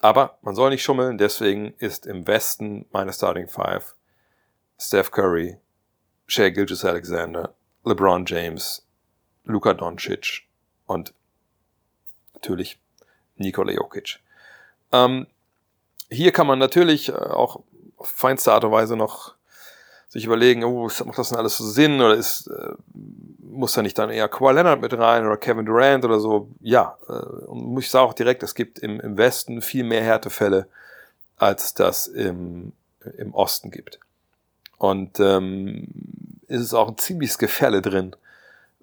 [0.00, 3.94] Aber man soll nicht schummeln, deswegen ist im Westen meine Starting Five
[4.78, 5.58] Steph Curry,
[6.26, 8.85] Shea Gilgis Alexander, LeBron James,
[9.46, 10.42] Luka Doncic
[10.86, 11.14] und
[12.34, 12.78] natürlich
[13.36, 14.18] Nikola Jokic.
[14.92, 15.26] Ähm,
[16.10, 17.62] hier kann man natürlich äh, auch
[17.96, 19.34] auf feinste Art und Weise noch
[20.08, 22.74] sich überlegen, oh, macht das denn alles so Sinn oder ist, äh,
[23.40, 26.48] muss da nicht dann eher Kawhi Leonard mit rein oder Kevin Durant oder so?
[26.60, 30.68] Ja, äh, und ich sagen auch direkt, es gibt im, im Westen viel mehr Härtefälle,
[31.36, 32.72] als das im,
[33.16, 33.98] im Osten gibt.
[34.78, 35.88] Und ähm,
[36.48, 38.14] ist es auch ein ziemliches Gefälle drin,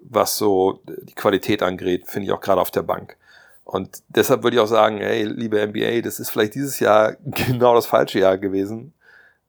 [0.04, 3.16] was so die Qualität angeht, finde ich auch gerade auf der Bank.
[3.64, 7.74] Und deshalb würde ich auch sagen, hey, liebe NBA, das ist vielleicht dieses Jahr genau
[7.74, 8.92] das falsche Jahr gewesen,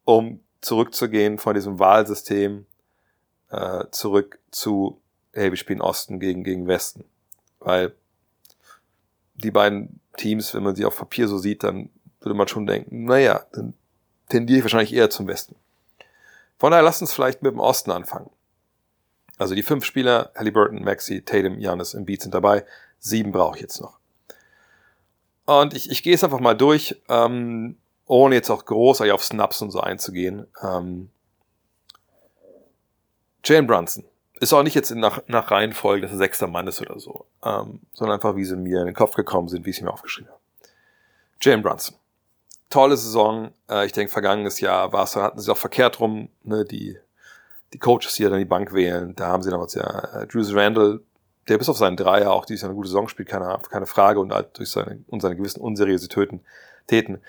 [0.05, 2.65] um zurückzugehen von diesem Wahlsystem
[3.49, 4.99] äh, zurück zu,
[5.33, 7.03] hey, wir spielen Osten gegen, gegen Westen.
[7.59, 7.93] Weil
[9.35, 11.89] die beiden Teams, wenn man sie auf Papier so sieht, dann
[12.21, 13.73] würde man schon denken, naja, dann
[14.29, 15.55] tendiere ich wahrscheinlich eher zum Westen.
[16.57, 18.29] Von daher lasst uns vielleicht mit dem Osten anfangen.
[19.37, 22.65] Also die fünf Spieler, Halliburton, Maxi, Tatum, Giannis, Embiid sind dabei.
[22.99, 23.97] Sieben brauche ich jetzt noch.
[25.45, 29.61] Und ich, ich gehe es einfach mal durch, ähm, ohne jetzt auch großartig auf Snaps
[29.61, 30.47] und so einzugehen.
[30.63, 31.09] Ähm,
[33.43, 34.05] Jane Brunson
[34.39, 37.81] ist auch nicht jetzt nach, nach Reihenfolge, dass er sechster Mann ist oder so, ähm,
[37.93, 40.29] sondern einfach, wie sie mir in den Kopf gekommen sind, wie ich sie mir aufgeschrieben
[40.29, 40.41] habe.
[41.41, 41.95] Jane Brunson
[42.69, 43.51] tolle Saison.
[43.69, 46.97] Äh, ich denke, vergangenes Jahr war es, hatten sie auch verkehrt rum, ne, die,
[47.75, 49.13] die Coaches, ja dann die Bank wählen.
[49.15, 51.01] Da haben sie damals ja äh, Drews Randall,
[51.49, 54.19] der bis auf seinen Dreier auch dieses Jahr eine gute Saison spielt, keine, keine Frage,
[54.19, 56.41] und halt durch seine, und seine gewissen Unseriositäten
[56.87, 57.19] täten.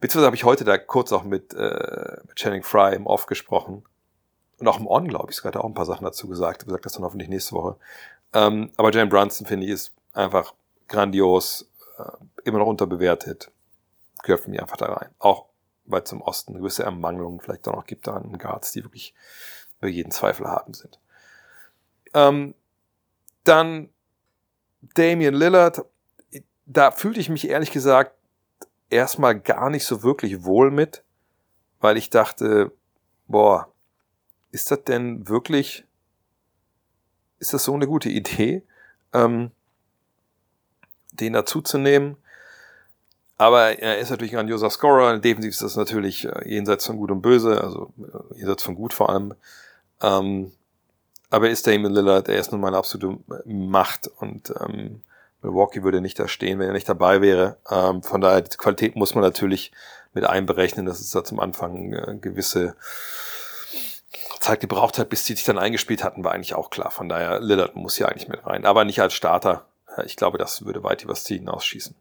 [0.00, 3.84] Beziehungsweise habe ich heute da kurz auch mit, äh, mit Channing Fry im Off gesprochen.
[4.58, 6.62] Und auch im On, glaube ich, sogar hat er auch ein paar Sachen dazu gesagt.
[6.62, 7.76] Ich gesagt das dann hoffentlich nächste Woche.
[8.32, 10.54] Ähm, aber Jane Brunson, finde ich, ist einfach
[10.88, 12.02] grandios, äh,
[12.44, 13.50] immer noch unterbewertet
[14.22, 15.10] gehört für mich einfach da rein.
[15.18, 15.46] Auch
[15.84, 19.14] weil zum Osten gewisse Ermangelung vielleicht auch noch gibt da an Guards, die wirklich
[19.84, 20.98] über jeden Zweifel haben sind.
[22.14, 22.54] Ähm,
[23.44, 23.90] dann
[24.94, 25.84] Damian Lillard,
[26.66, 28.14] da fühlte ich mich ehrlich gesagt
[28.88, 31.04] erstmal gar nicht so wirklich wohl mit,
[31.80, 32.72] weil ich dachte,
[33.26, 33.68] boah,
[34.50, 35.84] ist das denn wirklich,
[37.38, 38.62] ist das so eine gute Idee,
[39.12, 39.50] ähm,
[41.12, 42.16] den dazuzunehmen?
[43.36, 45.18] Aber er ist natürlich ein grandioser Scorer.
[45.18, 48.94] Defensiv ist das natürlich äh, jenseits von Gut und Böse, also äh, jenseits von Gut
[48.94, 49.34] vor allem.
[50.02, 50.52] Ähm,
[51.30, 55.02] aber er ist Damon Lillard, er ist nun mal eine absolute Macht und ähm,
[55.42, 57.58] Milwaukee würde nicht da stehen, wenn er nicht dabei wäre.
[57.70, 59.72] Ähm, von daher, die Qualität muss man natürlich
[60.12, 62.76] mit einberechnen, dass es da zum Anfang äh, gewisse
[64.40, 66.90] Zeit gebraucht hat, bis die sich dann eingespielt hatten, war eigentlich auch klar.
[66.90, 69.66] Von daher, Lillard muss hier eigentlich mit rein, aber nicht als Starter.
[69.96, 71.94] Äh, ich glaube, das würde weit übers Ziel hinausschießen.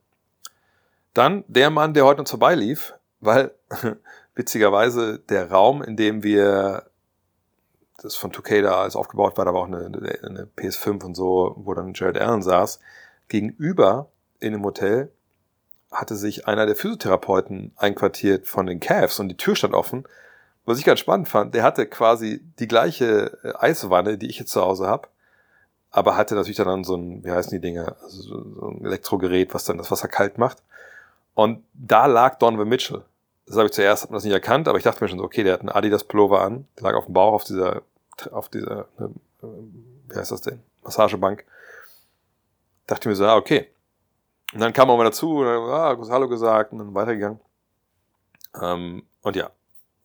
[1.14, 3.52] Dann der Mann, der heute uns vorbeilief, weil
[4.36, 6.86] witzigerweise der Raum, in dem wir
[8.02, 11.56] das von 2K da alles aufgebaut war, da war auch eine, eine PS5 und so,
[11.58, 12.80] wo dann Jared Allen saß,
[13.28, 15.12] gegenüber in einem Hotel
[15.92, 20.06] hatte sich einer der Physiotherapeuten einquartiert von den Cavs und die Tür stand offen.
[20.66, 24.52] Was ich ganz spannend fand, der hatte quasi die gleiche äh, Eiswanne, die ich jetzt
[24.52, 25.10] zu Hause habe,
[25.92, 29.66] aber hatte natürlich dann so ein, wie heißen die Dinge, also so ein Elektrogerät, was
[29.66, 30.64] dann das Wasser kalt macht.
[31.36, 33.04] Und da lag Donovan Mitchell.
[33.46, 35.54] Das habe ich zuerst das nicht erkannt, aber ich dachte mir schon so, okay, der
[35.54, 37.82] hat einen Adidas Pullover an, der lag auf dem Bauch auf dieser,
[38.32, 39.08] auf dieser, äh,
[40.10, 40.62] wie heißt das denn?
[40.84, 41.46] Massagebank.
[42.88, 43.70] Dachte mir so, ah, okay.
[44.54, 47.40] Und dann kam er mal dazu, und dann, ah, Hallo gesagt und dann weitergegangen.
[48.62, 49.50] Ähm, und ja,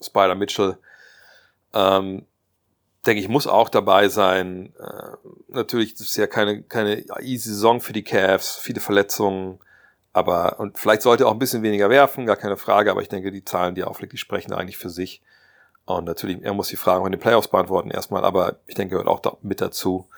[0.01, 0.79] Spider Mitchell,
[1.74, 2.24] ähm,
[3.05, 4.74] denke ich, muss auch dabei sein.
[4.79, 5.16] Äh,
[5.48, 9.61] natürlich ist es ja keine, keine easy Saison für die Cavs, viele Verletzungen,
[10.18, 13.09] aber, und vielleicht sollte er auch ein bisschen weniger werfen, gar keine Frage, aber ich
[13.09, 15.22] denke, die Zahlen, die er auflegt, die sprechen eigentlich für sich.
[15.85, 18.96] Und natürlich, er muss die Fragen auch in den Playoffs beantworten erstmal, aber ich denke,
[18.96, 20.09] er gehört auch mit dazu.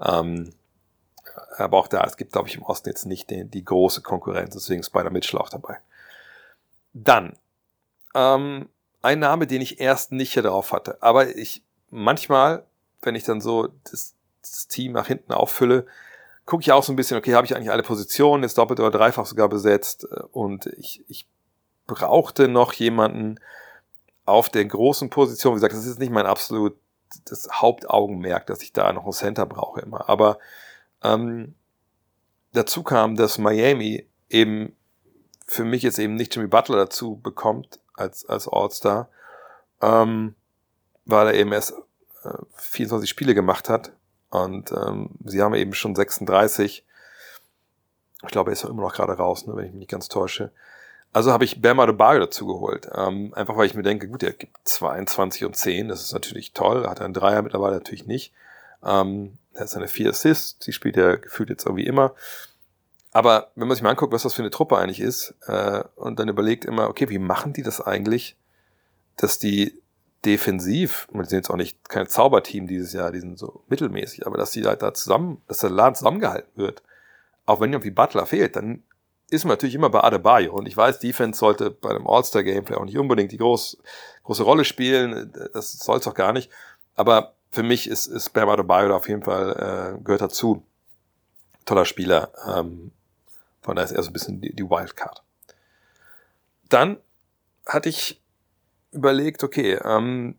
[0.00, 0.52] Ähm,
[1.58, 4.54] aber auch da, es gibt, glaube ich, im Osten jetzt nicht die, die große Konkurrenz,
[4.54, 5.76] deswegen Spider Mitchell auch dabei.
[6.94, 7.36] Dann,
[8.14, 8.68] ähm,
[9.02, 12.64] ein Name, den ich erst nicht hier drauf hatte, aber ich manchmal,
[13.02, 15.86] wenn ich dann so das, das Team nach hinten auffülle,
[16.46, 18.90] gucke ich auch so ein bisschen, okay, habe ich eigentlich alle Positionen, ist doppelt oder
[18.90, 21.26] dreifach sogar besetzt und ich, ich
[21.86, 23.38] brauchte noch jemanden
[24.24, 25.52] auf der großen Position.
[25.52, 26.76] Wie gesagt, das ist nicht mein absolut
[27.26, 30.08] das Hauptaugenmerk, dass ich da noch einen Center brauche immer.
[30.08, 30.38] Aber
[31.02, 31.54] ähm,
[32.52, 34.74] dazu kam, dass Miami eben
[35.46, 39.08] für mich jetzt eben nicht Jimmy Butler dazu bekommt als, als All-Star,
[39.82, 40.34] ähm,
[41.04, 41.74] weil er eben erst
[42.24, 43.92] äh, 24 Spiele gemacht hat
[44.32, 46.84] und ähm, sie haben eben schon 36.
[48.22, 50.08] Ich glaube, er ist ja immer noch gerade raus, ne, wenn ich mich nicht ganz
[50.08, 50.50] täusche.
[51.12, 52.88] Also habe ich Bama de Bar dazu geholt.
[52.94, 56.54] Ähm, einfach weil ich mir denke, gut, er gibt 22 und 10, das ist natürlich
[56.54, 56.88] toll.
[56.88, 58.32] Hat einen Dreier mittlerweile natürlich nicht.
[58.82, 62.14] Ähm, er hat seine vier Assists, die spielt er gefühlt jetzt irgendwie immer.
[63.12, 66.18] Aber wenn man sich mal anguckt, was das für eine Truppe eigentlich ist, äh, und
[66.18, 68.34] dann überlegt immer, okay, wie machen die das eigentlich,
[69.16, 69.81] dass die
[70.24, 74.38] defensiv, und sind jetzt auch nicht kein Zauberteam dieses Jahr, die sind so mittelmäßig, aber
[74.38, 76.82] dass die halt da zusammen, dass der Laden zusammengehalten wird,
[77.46, 78.84] auch wenn irgendwie Butler fehlt, dann
[79.30, 80.52] ist man natürlich immer bei Adebayo.
[80.52, 83.78] Und ich weiß, Defense sollte bei einem All-Star-Gameplay auch nicht unbedingt die groß,
[84.24, 85.32] große Rolle spielen.
[85.54, 86.50] Das soll es auch gar nicht.
[86.94, 90.66] Aber für mich ist, ist Bam Adebayo da auf jeden Fall, äh, gehört dazu.
[91.64, 92.30] Toller Spieler.
[92.46, 92.92] Ähm,
[93.62, 95.22] von daher ist er so ein bisschen die, die Wildcard.
[96.68, 96.98] Dann
[97.66, 98.21] hatte ich
[98.92, 100.36] überlegt, okay, ähm,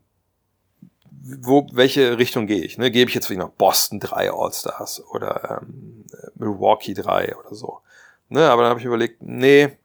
[1.10, 2.78] wo, welche Richtung gehe ich?
[2.78, 2.90] Ne?
[2.90, 7.80] Gebe ich jetzt vielleicht noch Boston drei All-Stars oder ähm, Milwaukee drei oder so.
[8.28, 8.48] Ne?
[8.48, 9.76] Aber dann habe ich überlegt, nee,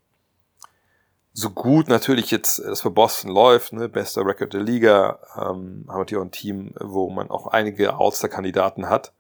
[1.34, 3.88] so gut natürlich jetzt das für Boston läuft, ne?
[3.88, 7.94] bester Record der Liga, ähm, haben wir hier auch ein Team, wo man auch einige
[7.96, 9.14] All-Star-Kandidaten hat.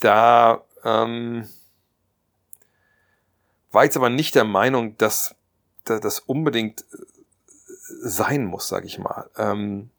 [0.00, 1.48] Da ähm,
[3.70, 5.36] war jetzt aber nicht der Meinung, dass
[5.84, 6.84] das unbedingt
[8.02, 9.30] sein muss, sage ich mal.
[9.36, 9.90] Ähm,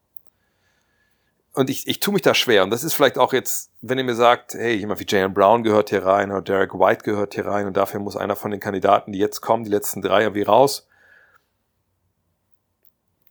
[1.53, 2.63] und ich, ich tue mich da schwer.
[2.63, 5.63] Und das ist vielleicht auch jetzt, wenn ihr mir sagt, hey, jemand wie Jalen Brown
[5.63, 8.59] gehört hier rein oder Derek White gehört hier rein und dafür muss einer von den
[8.59, 10.87] Kandidaten, die jetzt kommen, die letzten drei irgendwie raus.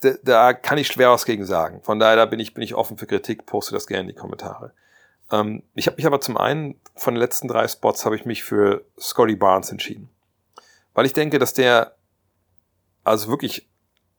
[0.00, 1.82] Da, da kann ich schwer was gegen sagen.
[1.82, 4.20] Von daher da bin ich, bin ich offen für Kritik, poste das gerne in die
[4.20, 4.72] Kommentare.
[5.30, 8.44] Ähm, ich habe mich aber zum einen von den letzten drei Spots habe ich mich
[8.44, 10.08] für Scotty Barnes entschieden.
[10.94, 11.96] Weil ich denke, dass der
[13.04, 13.68] also wirklich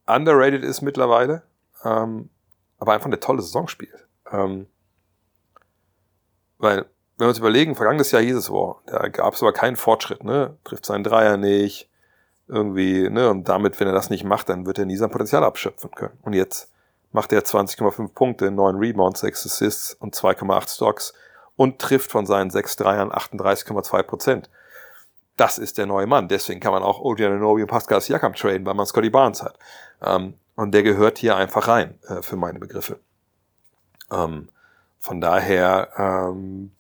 [0.08, 1.44] underrated ist mittlerweile,
[1.84, 2.30] ähm,
[2.80, 4.08] aber einfach eine tolle Saison spielt.
[4.32, 4.68] Ähm,
[6.58, 6.86] weil,
[7.18, 10.24] wenn wir uns überlegen, vergangenes Jahr hieß es, wow, da gab es aber keinen Fortschritt,
[10.24, 10.58] ne?
[10.64, 11.90] Trifft seinen Dreier nicht,
[12.48, 13.30] irgendwie, ne?
[13.30, 16.18] Und damit, wenn er das nicht macht, dann wird er nie sein Potenzial abschöpfen können.
[16.22, 16.72] Und jetzt
[17.12, 21.14] macht er 20,5 Punkte, 9 Rebounds, 6 Assists und 2,8 Stocks
[21.56, 24.50] und trifft von seinen 6 Dreiern 38,2 Prozent
[25.38, 26.28] das ist der neue Mann.
[26.28, 29.58] Deswegen kann man auch Odian Anobi und Pascal Siakam traden, weil man Scotty Barnes hat.
[30.04, 33.00] Ähm, und der gehört hier einfach rein, äh, für meine Begriffe.
[34.12, 34.50] Ähm,
[35.00, 36.72] von daher ähm,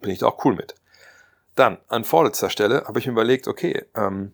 [0.00, 0.74] bin ich da auch cool mit.
[1.54, 4.32] Dann, an vorletzter Stelle habe ich mir überlegt, okay, ähm,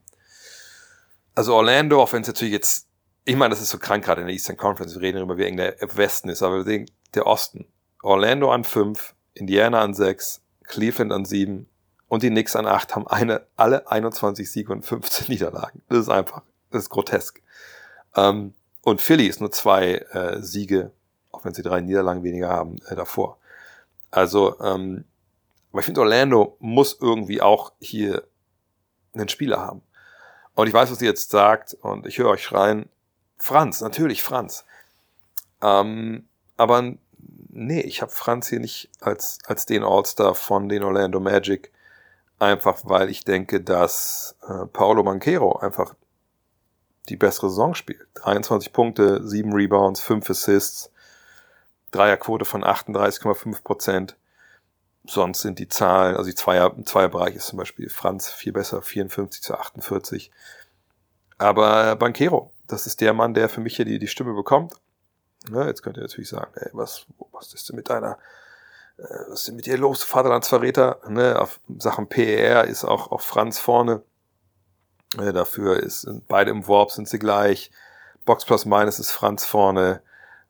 [1.35, 2.89] also Orlando, auch wenn es natürlich jetzt,
[3.25, 5.45] ich meine, das ist so krank gerade in der Eastern Conference, wir reden darüber, wie
[5.45, 7.67] eng der Westen ist, aber wir sehen der Osten.
[8.03, 11.69] Orlando an 5, Indiana an 6, Cleveland an 7,
[12.09, 15.81] und die Knicks an 8 haben eine, alle 21 Siege und 15 Niederlagen.
[15.89, 17.41] Das ist einfach, das ist grotesk.
[18.17, 20.93] Ähm, und Philly ist nur zwei äh, Siege,
[21.31, 23.39] auch wenn sie drei Niederlagen weniger haben, äh, davor.
[24.11, 25.05] Also, ähm,
[25.71, 28.25] aber ich finde, Orlando muss irgendwie auch hier
[29.15, 29.83] einen Spieler haben.
[30.55, 32.89] Und ich weiß, was ihr jetzt sagt, und ich höre euch schreien,
[33.39, 34.65] Franz, natürlich Franz.
[35.63, 36.95] Ähm, aber
[37.49, 41.73] nee, ich habe Franz hier nicht als, als den All-Star von den Orlando Magic
[42.43, 45.95] Einfach weil ich denke, dass äh, Paolo Banquero einfach
[47.09, 48.07] die bessere Saison spielt.
[48.15, 50.91] 23 Punkte, 7 Rebounds, 5 Assists,
[51.91, 54.17] Dreierquote von 38,5 Prozent.
[55.05, 58.83] sonst sind die Zahlen, also die Zweier, im Zweierbereich ist zum Beispiel Franz viel besser,
[58.83, 60.31] 54 zu 48.
[61.39, 64.75] Aber Bankero, das ist der Mann, der für mich hier die, die Stimme bekommt.
[65.51, 68.17] Ja, jetzt könnt ihr natürlich sagen, ey, was, was ist denn mit deiner,
[68.97, 71.01] äh, was ist denn mit dir los, Vaterlandsverräter?
[71.09, 74.03] Ne, auf Sachen PER ist auch, auch Franz vorne.
[75.19, 77.71] Äh, dafür ist, beide im Warp sind sie gleich.
[78.25, 80.01] Box plus minus ist Franz vorne.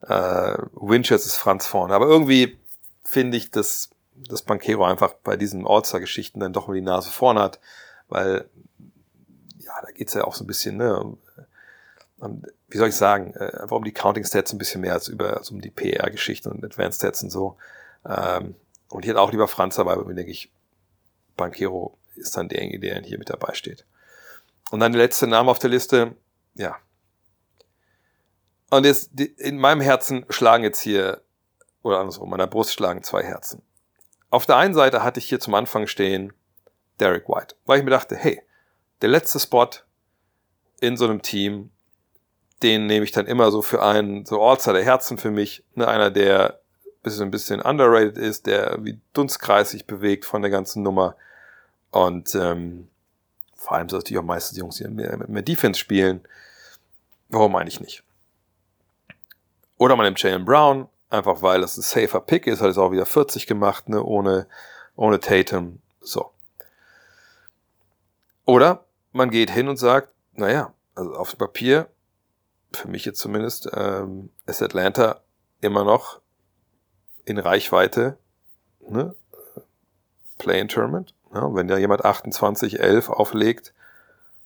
[0.02, 1.94] Äh, Winchester ist Franz vorne.
[1.94, 2.58] Aber irgendwie
[3.04, 7.40] finde ich, dass, dass Bankero einfach bei diesen All-Star-Geschichten dann doch mal die Nase vorne
[7.40, 7.60] hat,
[8.08, 8.48] weil
[9.58, 11.18] ja, da geht's ja auch so ein bisschen, ne, um,
[12.18, 15.36] um, wie soll ich sagen, äh, einfach um die Counting-Stats ein bisschen mehr als über
[15.36, 17.56] also um die PR-Geschichten und Advanced-Stats und so.
[18.06, 18.54] Ähm,
[18.88, 20.52] und ich hätte auch lieber Franz dabei, aber mir denke ich,
[21.36, 23.86] Bankero ist dann derjenige, der hier mit dabei steht.
[24.70, 26.16] Und dann der letzte Name auf der Liste,
[26.54, 26.76] ja.
[28.70, 31.22] Und jetzt, in meinem Herzen schlagen jetzt hier,
[31.82, 33.62] oder andersrum, in meiner Brust schlagen zwei Herzen.
[34.30, 36.32] Auf der einen Seite hatte ich hier zum Anfang stehen
[37.00, 38.40] Derek White, weil ich mir dachte, hey,
[39.02, 39.68] der letzte Spot
[40.80, 41.70] in so einem Team,
[42.62, 45.86] den nehme ich dann immer so für einen, so Ortser der Herzen für mich, ne,
[45.86, 46.62] einer, der
[47.02, 51.16] bisschen, ein bisschen underrated ist, der wie Dunstkreis sich bewegt von der ganzen Nummer
[51.90, 52.88] und ähm,
[53.62, 56.20] vor allem so natürlich auch meistens Jungs, die mehr, mehr Defense spielen.
[57.28, 58.02] Warum eigentlich nicht?
[59.78, 62.90] Oder man nimmt Jalen Brown, einfach weil das ein safer Pick ist, hat es auch
[62.90, 64.48] wieder 40 gemacht, ne, ohne,
[64.96, 65.80] ohne Tatum.
[66.00, 66.32] So.
[68.44, 71.88] Oder man geht hin und sagt, naja, also auf dem Papier,
[72.72, 75.20] für mich jetzt zumindest, ähm, ist Atlanta
[75.60, 76.20] immer noch
[77.24, 78.18] in Reichweite,
[78.80, 79.14] ne?
[80.38, 81.14] Play-in-Tournament.
[81.34, 83.72] Ja, wenn da jemand 28, 11 auflegt,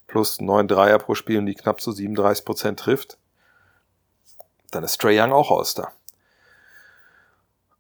[0.07, 3.19] plus 9 Dreier pro Spiel und die knapp zu 37 Prozent trifft,
[4.71, 5.93] dann ist Trey Young auch aus da.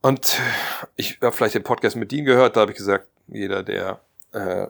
[0.03, 0.41] Und
[0.97, 4.01] ich habe vielleicht den Podcast mit Dean gehört, da habe ich gesagt, jeder, der
[4.33, 4.69] äh,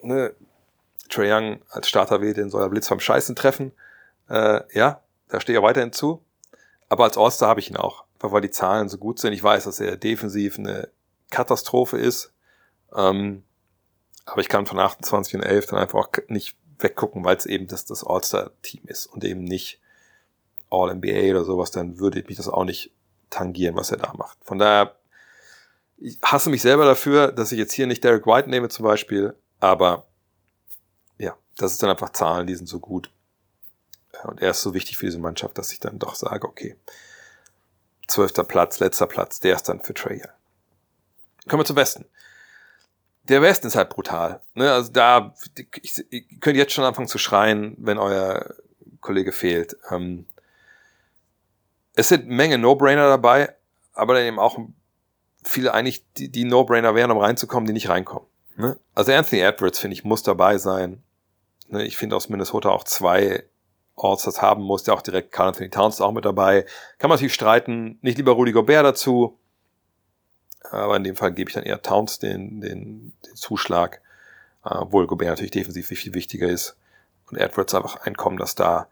[0.00, 0.34] ne,
[1.08, 3.72] Trae Young als Starter wählt, den soll er Blitz vom Scheißen treffen.
[4.28, 6.22] Äh, ja, da stehe ich weiterhin zu.
[6.88, 9.32] Aber als All-Star habe ich ihn auch, weil die Zahlen so gut sind.
[9.32, 10.88] Ich weiß, dass er defensiv eine
[11.30, 12.32] Katastrophe ist.
[12.94, 13.42] Ähm,
[14.26, 17.66] aber ich kann von 28 und 11 dann einfach auch nicht weggucken, weil es eben
[17.66, 19.80] das, das All-Star-Team ist und eben nicht
[20.70, 22.90] All-NBA oder sowas, dann würde ich mich das auch nicht
[23.30, 24.38] tangieren, was er da macht.
[24.44, 24.96] Von daher,
[25.98, 29.34] ich hasse mich selber dafür, dass ich jetzt hier nicht Derek White nehme zum Beispiel,
[29.60, 30.06] aber
[31.18, 33.10] ja, das ist dann einfach Zahlen, die sind so gut.
[34.24, 36.76] Und er ist so wichtig für diese Mannschaft, dass ich dann doch sage, okay,
[38.06, 40.32] zwölfter Platz, letzter Platz, der ist dann für Trey Young.
[41.48, 42.06] Kommen wir zum Westen.
[43.28, 44.40] Der Westen ist halt brutal.
[44.54, 44.70] Ne?
[44.70, 45.34] Also da,
[45.82, 48.54] ich, ihr könnt jetzt schon anfangen zu schreien, wenn euer
[49.00, 49.76] Kollege fehlt.
[49.90, 50.26] Ähm,
[51.94, 53.54] es sind Menge No-Brainer dabei,
[53.92, 54.58] aber dann eben auch
[55.42, 58.28] viele eigentlich, die, die No-Brainer wären, um reinzukommen, die nicht reinkommen.
[58.56, 58.78] Ne?
[58.94, 61.02] Also Anthony Edwards, finde ich, muss dabei sein.
[61.68, 61.84] Ne?
[61.84, 63.44] Ich finde aus Minnesota auch zwei
[63.96, 66.66] Orts das haben muss, der auch direkt Carl Anthony Towns auch mit dabei.
[66.98, 69.38] Kann man natürlich streiten, nicht lieber Rudy Gobert dazu,
[70.70, 74.00] aber in dem Fall gebe ich dann eher Towns den, den, den Zuschlag,
[74.62, 76.76] obwohl Gobert natürlich defensiv viel wichtiger ist
[77.30, 78.88] und Edwards einfach einkommen, dass da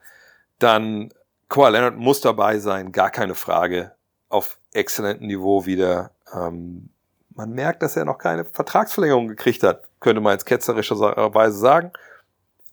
[0.59, 1.13] dann
[1.49, 3.93] Kawhi Leonard muss dabei sein, gar keine Frage,
[4.29, 6.11] auf exzellentem Niveau wieder.
[6.33, 6.89] Ähm,
[7.35, 11.93] man merkt, dass er noch keine Vertragsverlängerung gekriegt hat, könnte man jetzt ketzerischerweise sagen.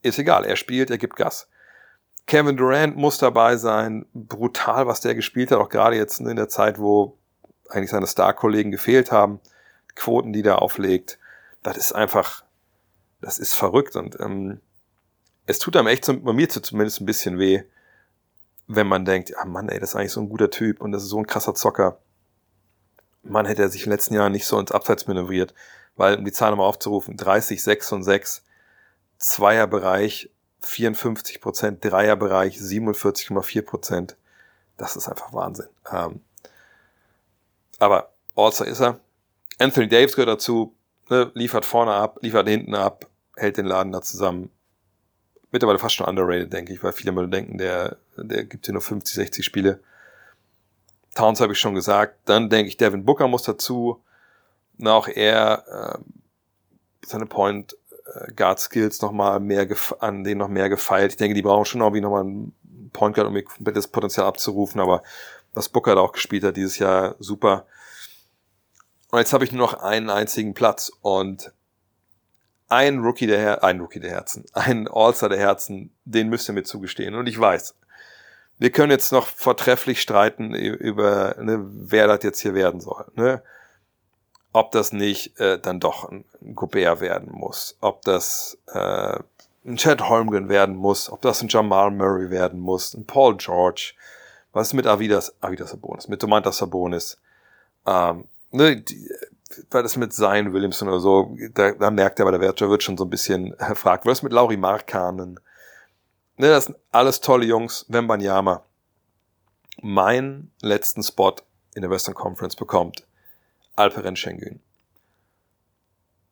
[0.01, 1.49] Ist egal, er spielt, er gibt Gas.
[2.25, 4.05] Kevin Durant muss dabei sein.
[4.13, 7.17] Brutal, was der gespielt hat, auch gerade jetzt in der Zeit, wo
[7.69, 9.39] eigentlich seine Star-Kollegen gefehlt haben.
[9.95, 11.19] Quoten, die der auflegt.
[11.63, 12.43] Das ist einfach,
[13.21, 14.61] das ist verrückt und ähm,
[15.45, 17.63] es tut einem echt, bei mir zumindest ein bisschen weh,
[18.67, 21.03] wenn man denkt, ah Mann, ey, das ist eigentlich so ein guter Typ und das
[21.03, 21.99] ist so ein krasser Zocker
[23.23, 25.53] man hätte er sich in den letzten Jahren nicht so ins Abseits manövriert,
[25.95, 28.43] weil, um die Zahl nochmal aufzurufen, 30, 6 und 6,
[29.17, 30.29] Zweierbereich
[30.61, 34.17] 54 Prozent, Dreierbereich 47,4 Prozent.
[34.77, 35.67] Das ist einfach Wahnsinn.
[35.91, 36.21] Ähm,
[37.79, 38.99] aber All-Star ist er.
[39.57, 40.75] Anthony Davis gehört dazu,
[41.09, 44.51] ne, liefert vorne ab, liefert hinten ab, hält den Laden da zusammen.
[45.51, 48.81] Mittlerweile fast schon underrated, denke ich, weil viele immer denken, der, der gibt hier nur
[48.81, 49.79] 50, 60 Spiele.
[51.15, 52.19] Towns habe ich schon gesagt.
[52.25, 54.03] Dann denke ich, Devin Booker muss dazu.
[54.77, 55.99] Und auch er äh,
[57.05, 57.75] seine Point
[58.05, 59.67] äh, Guard Skills noch mal mehr
[59.99, 61.11] an denen noch mehr gefeilt.
[61.11, 62.53] Ich denke, die brauchen schon irgendwie noch mal einen
[62.93, 64.79] Point Guard, um das Potenzial abzurufen.
[64.79, 65.03] Aber
[65.53, 67.65] was Booker da auch gespielt hat dieses Jahr, super.
[69.11, 71.51] Und jetzt habe ich nur noch einen einzigen Platz und
[72.67, 76.53] ein Rookie der Her ein Rookie der Herzen, ein All-Star der Herzen, den müsst ihr
[76.53, 77.15] mir zugestehen.
[77.15, 77.75] Und ich weiß,
[78.59, 83.05] wir können jetzt noch vortrefflich streiten über, ne, wer das jetzt hier werden soll.
[83.15, 83.41] Ne?
[84.53, 89.19] ob das nicht äh, dann doch ein, ein Gobert werden muss, ob das äh,
[89.65, 93.93] ein Chad Holmgren werden muss, ob das ein Jamal Murray werden muss, ein Paul George,
[94.53, 97.17] was ist mit Avidas, Avidas Sabonis, mit Domantas Sabonis,
[97.85, 99.09] ähm, ne, die,
[99.71, 102.83] weil das mit Zion Williamson oder so, da, da merkt er aber, der Wert wird
[102.83, 104.05] schon so ein bisschen fragt.
[104.05, 105.39] Was mit Lauri Markkanen?
[106.37, 107.85] Ne, das sind alles tolle Jungs.
[107.89, 108.63] Wembanyama.
[109.81, 111.35] Mein letzten Spot
[111.73, 113.05] in der Western Conference bekommt
[113.75, 114.61] Alperen Schengen.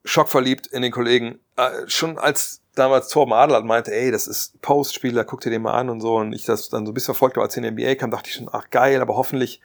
[0.07, 1.39] Schockverliebt in den Kollegen.
[1.55, 5.73] Äh, schon als damals Torben Adler meinte, ey, das ist Postspieler, guck dir den mal
[5.73, 6.15] an und so.
[6.15, 8.11] Und ich das dann so ein bisschen verfolgt habe, als er in die NBA kam,
[8.11, 9.61] dachte ich schon, ach geil, aber hoffentlich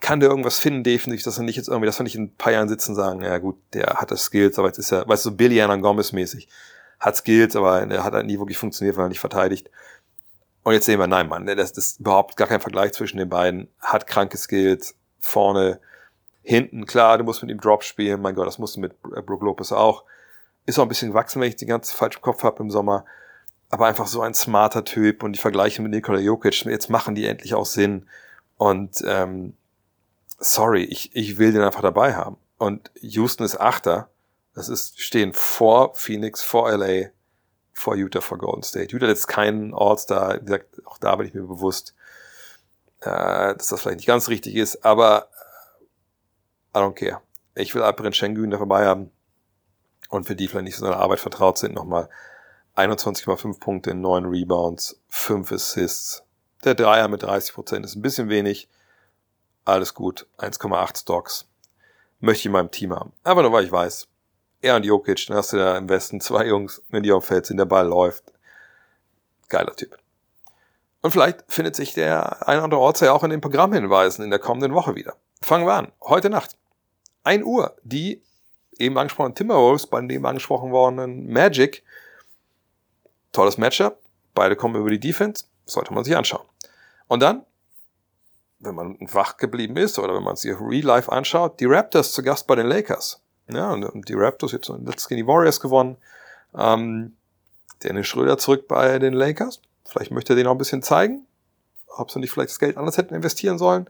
[0.00, 2.36] kann der irgendwas finden, definitiv, dass er nicht jetzt irgendwie, das fand ich in ein
[2.36, 5.26] paar Jahren sitzen sagen, ja gut, der hat das Skills, aber jetzt ist er, weißt
[5.26, 6.48] du, Billy Annan Gomez mäßig,
[7.00, 9.70] hat Skills, aber er hat halt nie wirklich funktioniert, weil er nicht verteidigt.
[10.62, 13.68] Und jetzt sehen wir, nein, Mann, das ist überhaupt gar kein Vergleich zwischen den beiden,
[13.80, 15.80] hat kranke Skills, vorne,
[16.48, 19.42] hinten, klar, du musst mit ihm Drop spielen, mein Gott, das musst du mit Brook
[19.42, 20.04] Lopez auch.
[20.64, 23.04] Ist auch ein bisschen gewachsen, wenn ich die ganze falsch im Kopf habe im Sommer.
[23.68, 27.26] Aber einfach so ein smarter Typ und die Vergleiche mit Nikola Jokic, jetzt machen die
[27.26, 28.08] endlich auch Sinn.
[28.56, 29.58] Und ähm,
[30.38, 32.38] sorry, ich, ich will den einfach dabei haben.
[32.56, 34.08] Und Houston ist Achter.
[34.54, 37.10] Das ist, stehen vor Phoenix, vor LA,
[37.74, 38.94] vor Utah, vor Golden State.
[38.94, 40.36] Utah jetzt keinen All-Star.
[40.36, 41.94] Wie gesagt, auch da bin ich mir bewusst,
[43.02, 45.28] äh, dass das vielleicht nicht ganz richtig ist, aber
[46.78, 47.20] I don't care.
[47.54, 49.10] Ich will Alperen Schengen dabei haben.
[50.10, 52.08] Und für die vielleicht nicht so seine Arbeit vertraut sind, nochmal
[52.76, 56.22] 21,5 Punkte, 9 Rebounds, 5 Assists.
[56.64, 58.68] Der Dreier mit 30 Prozent ist ein bisschen wenig
[59.64, 61.46] alles gut, 1,8 Stocks.
[62.20, 63.12] Möchte ich in meinem Team haben.
[63.22, 64.08] Aber nur weil ich weiß,
[64.62, 67.28] er und Jokic, dann hast du da im Westen zwei Jungs, wenn die auf dem
[67.28, 68.32] Feld sind, der Ball läuft.
[69.48, 69.98] Geiler Typ.
[71.02, 74.30] Und vielleicht findet sich der ein oder andere Ort ja auch in den Programmhinweisen in
[74.30, 75.16] der kommenden Woche wieder.
[75.42, 75.92] Fangen wir an.
[76.00, 76.56] Heute Nacht.
[77.28, 77.76] 1 Uhr.
[77.82, 78.22] Die
[78.78, 81.82] eben angesprochenen Timberwolves bei dem angesprochen worden Magic.
[83.32, 83.98] Tolles Matchup.
[84.34, 85.44] Beide kommen über die Defense.
[85.64, 86.46] Sollte man sich anschauen.
[87.06, 87.44] Und dann
[88.60, 92.22] wenn man wach geblieben ist oder wenn man sich Real Life anschaut, die Raptors zu
[92.22, 93.20] Gast bei den Lakers.
[93.50, 95.96] Ja, und die Raptors jetzt letztens gegen die Warriors gewonnen.
[96.54, 97.16] Ähm,
[97.82, 99.60] Dennis Schröder zurück bei den Lakers.
[99.86, 101.26] Vielleicht möchte er den auch ein bisschen zeigen,
[101.86, 103.88] ob sie nicht vielleicht das Geld anders hätten investieren sollen.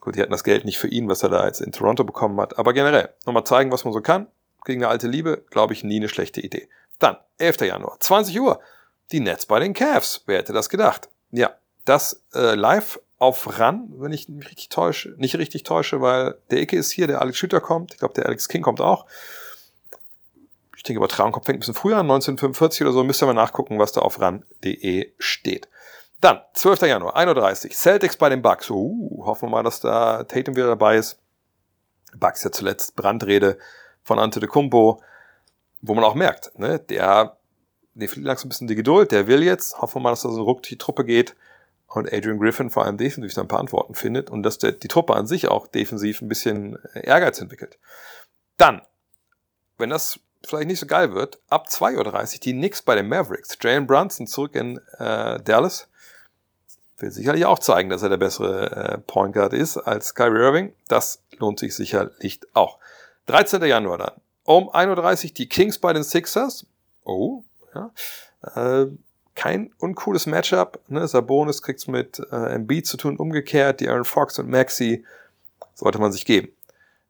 [0.00, 2.40] Gut, die hatten das Geld nicht für ihn, was er da jetzt in Toronto bekommen
[2.40, 2.58] hat.
[2.58, 4.26] Aber generell, nochmal zeigen, was man so kann.
[4.64, 6.68] Gegen eine alte Liebe, glaube ich, nie eine schlechte Idee.
[6.98, 7.60] Dann, 11.
[7.62, 8.60] Januar, 20 Uhr.
[9.12, 10.22] Die Nets bei den Cavs.
[10.26, 11.08] Wer hätte das gedacht?
[11.30, 11.52] Ja,
[11.84, 16.60] das äh, live auf RAN, wenn ich mich richtig täusche, nicht richtig täusche, weil der
[16.60, 19.06] Ecke ist hier, der Alex Schüter kommt, ich glaube, der Alex King kommt auch.
[20.76, 23.34] Ich denke, übertragen kommt fängt ein bisschen früher an, 1945 oder so, müsst ihr mal
[23.34, 25.68] nachgucken, was da auf ran.de steht.
[26.20, 26.82] Dann, 12.
[26.82, 28.68] Januar, 1.30 Celtics bei den Bucks.
[28.70, 31.18] Uh, hoffen wir mal, dass da Tatum wieder dabei ist.
[32.16, 33.58] Bucks ja zuletzt Brandrede
[34.02, 35.02] von Ante de Kumpo,
[35.82, 37.36] wo man auch merkt, ne, der,
[37.94, 40.30] der fliegt langsam ein bisschen die Geduld, der will jetzt, hoffen wir mal, dass da
[40.30, 41.36] so ein Ruck die Truppe geht
[41.86, 44.88] und Adrian Griffin vor allem defensiv dann ein paar Antworten findet und dass der, die
[44.88, 47.78] Truppe an sich auch defensiv ein bisschen Ehrgeiz entwickelt.
[48.56, 48.82] Dann,
[49.76, 53.56] wenn das vielleicht nicht so geil wird, ab 2.30 Uhr die Knicks bei den Mavericks.
[53.60, 55.87] Jalen Brunson zurück in äh, Dallas.
[56.98, 60.72] Will sicherlich auch zeigen, dass er der bessere äh, Point Guard ist als Kyrie Irving.
[60.88, 62.78] Das lohnt sich sicherlich auch.
[63.26, 63.62] 13.
[63.62, 64.12] Januar dann.
[64.42, 66.66] Um 1.30 Uhr die Kings bei den Sixers.
[67.04, 67.44] Oh,
[67.74, 67.90] ja.
[68.54, 68.86] Äh,
[69.36, 70.80] kein uncooles Matchup.
[70.88, 71.06] Ne?
[71.06, 73.78] Sabonis kriegt's mit äh, Embiid zu tun, umgekehrt.
[73.78, 75.04] Die Aaron Fox und Maxi
[75.74, 76.48] sollte man sich geben.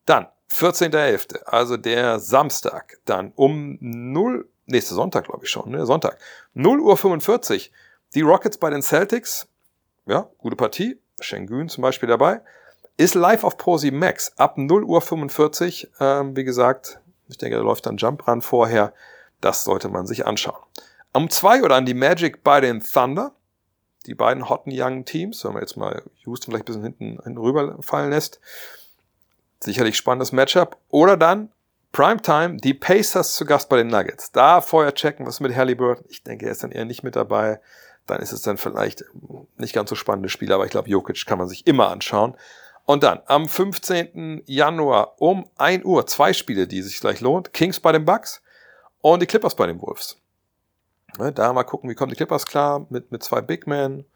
[0.05, 5.87] Dann, 14.11., also der Samstag, dann um 0, nächster Sonntag glaube ich schon, ne?
[5.87, 6.19] Sonntag,
[6.53, 7.73] 0 Uhr 45,
[8.15, 9.49] die Rockets bei den Celtics,
[10.09, 12.41] ja, gute Partie, Schengen zum Beispiel dabei,
[12.97, 17.63] ist live auf Posi Max ab 0 Uhr 45, ähm, wie gesagt, ich denke, da
[17.63, 18.93] läuft dann Jump Run vorher,
[19.41, 20.63] das sollte man sich anschauen.
[21.13, 23.33] Um zwei oder an die Magic bei den Thunder.
[24.07, 27.39] Die beiden hotten Young Teams, wenn man jetzt mal Houston vielleicht ein bisschen hinten, hinten
[27.39, 28.41] rüberfallen lässt.
[29.61, 30.79] Sicherlich spannendes Matchup.
[30.89, 31.51] Oder dann
[31.93, 34.31] Primetime, die Pacers zu Gast bei den Nuggets.
[34.33, 36.05] Da vorher checken, was mit Halliburton.
[36.09, 37.61] Ich denke, er ist dann eher nicht mit dabei.
[38.09, 39.05] Dann ist es dann vielleicht
[39.59, 42.35] nicht ganz so spannendes Spiel, aber ich glaube, Jokic kann man sich immer anschauen.
[42.85, 44.45] Und dann am 15.
[44.47, 47.53] Januar um 1 Uhr zwei Spiele, die sich gleich lohnt.
[47.53, 48.43] Kings bei den Bucks
[49.03, 50.17] und die Clippers bei den Wolves.
[51.19, 54.07] Ne, da mal gucken, wie kommen die Clippers klar mit, mit zwei Big Men.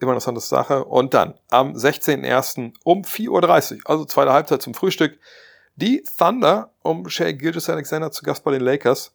[0.00, 0.84] Immer eine interessante Sache.
[0.84, 2.74] Und dann am 16.01.
[2.84, 5.18] um 4.30 Uhr, also zweite Halbzeit zum Frühstück,
[5.76, 9.14] die Thunder um Shea Gilgis Alexander zu Gast bei den Lakers.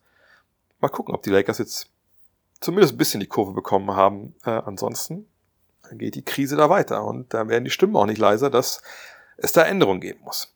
[0.80, 1.90] Mal gucken, ob die Lakers jetzt
[2.62, 4.36] zumindest ein bisschen die Kurve bekommen haben.
[4.46, 5.28] Äh, ansonsten
[5.92, 8.82] geht die Krise da weiter und da werden die Stimmen auch nicht leiser, dass
[9.38, 10.54] es da Änderungen geben muss.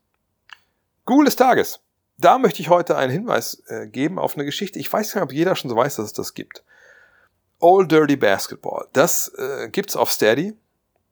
[1.06, 1.80] Ghoul des Tages.
[2.18, 4.80] Da möchte ich heute einen Hinweis äh, geben auf eine Geschichte.
[4.80, 6.64] Ich weiß nicht, ob jeder schon so weiß, dass es das gibt.
[7.60, 8.88] Old Dirty Basketball.
[8.94, 10.54] Das äh, gibt's auf Steady.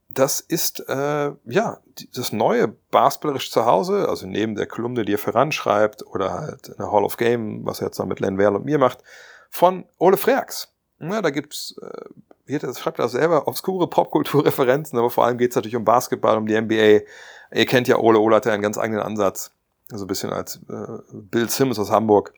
[0.10, 1.80] Das ist äh, ja
[2.16, 7.04] das neue basketballerische Zuhause, also neben der Kolumne, die er voranschreibt, oder halt eine Hall
[7.04, 9.04] of Game, was er jetzt dann mit Len Werl und mir macht,
[9.50, 10.74] von Ole Freaks.
[11.00, 15.76] Ja, da gibt's, äh, das schreibt er selber, obskure Popkulturreferenzen, aber vor allem geht's natürlich
[15.76, 17.06] um Basketball, um die NBA.
[17.54, 19.52] Ihr kennt ja Ole, Ole hat ja einen ganz eigenen Ansatz.
[19.89, 22.34] So ein bisschen als äh, Bill Simmons aus Hamburg.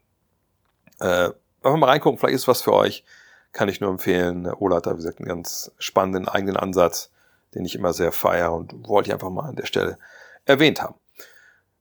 [0.99, 1.29] Äh,
[1.63, 3.03] einfach mal reingucken, vielleicht ist was für euch.
[3.51, 4.45] Kann ich nur empfehlen.
[4.45, 7.11] Ole hat da, wie gesagt, einen ganz spannenden eigenen Ansatz,
[7.55, 9.97] den ich immer sehr feiere und wollte ich einfach mal an der Stelle
[10.45, 10.95] erwähnt haben.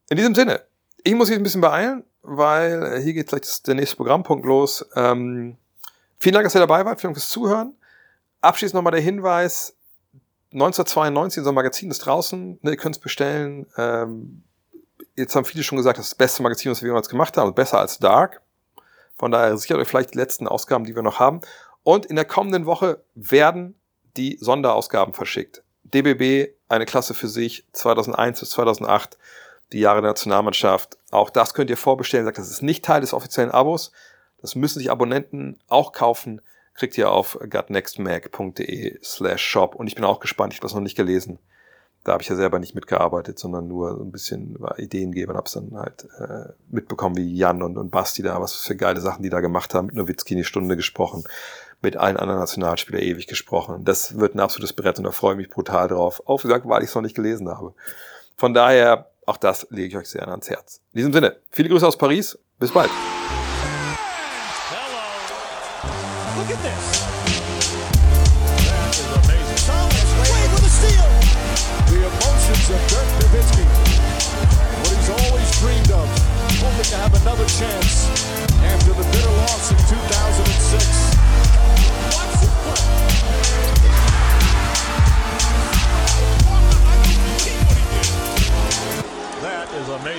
[0.09, 0.61] In diesem Sinne,
[1.03, 4.85] ich muss mich ein bisschen beeilen, weil hier geht gleich der nächste Programmpunkt los.
[4.95, 5.57] Ähm,
[6.19, 6.99] vielen Dank, dass ihr dabei wart.
[6.99, 7.75] Vielen Dank fürs Zuhören.
[8.41, 9.75] Abschließend nochmal der Hinweis,
[10.53, 12.59] 1992, unser Magazin ist draußen.
[12.61, 13.67] Ne, ihr könnt es bestellen.
[13.77, 14.43] Ähm,
[15.15, 17.53] jetzt haben viele schon gesagt, das ist das beste Magazin, was wir jemals gemacht haben,
[17.53, 18.41] besser als Dark.
[19.17, 21.41] Von daher sichert euch vielleicht die letzten Ausgaben, die wir noch haben.
[21.83, 23.75] Und in der kommenden Woche werden
[24.17, 25.63] die Sonderausgaben verschickt.
[25.83, 29.17] DBB, eine Klasse für sich, 2001 bis 2008,
[29.71, 30.97] die Jahre der Nationalmannschaft.
[31.11, 32.25] Auch das könnt ihr vorbestellen.
[32.25, 33.91] Sagt, das ist nicht Teil des offiziellen Abos.
[34.41, 36.41] Das müssen sich Abonnenten auch kaufen.
[36.73, 39.75] Kriegt ihr auf gutnextmag.de slash shop.
[39.75, 41.39] Und ich bin auch gespannt, ich habe das noch nicht gelesen
[42.03, 45.47] da habe ich ja selber nicht mitgearbeitet, sondern nur so ein bisschen Ideengeber und habe
[45.47, 49.23] es dann halt äh, mitbekommen, wie Jan und, und Basti da, was für geile Sachen
[49.23, 51.23] die da gemacht haben, mit Nowitzki eine Stunde gesprochen,
[51.81, 53.83] mit allen anderen Nationalspielern ewig gesprochen.
[53.83, 56.23] Das wird ein absolutes Brett und da freue ich mich brutal drauf.
[56.25, 57.73] Auch gesagt, weil ich es noch nicht gelesen habe.
[58.37, 60.81] Von daher, auch das lege ich euch sehr ans Herz.
[60.93, 62.89] In diesem Sinne, viele Grüße aus Paris, bis bald.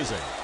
[0.01, 0.40] Amazing.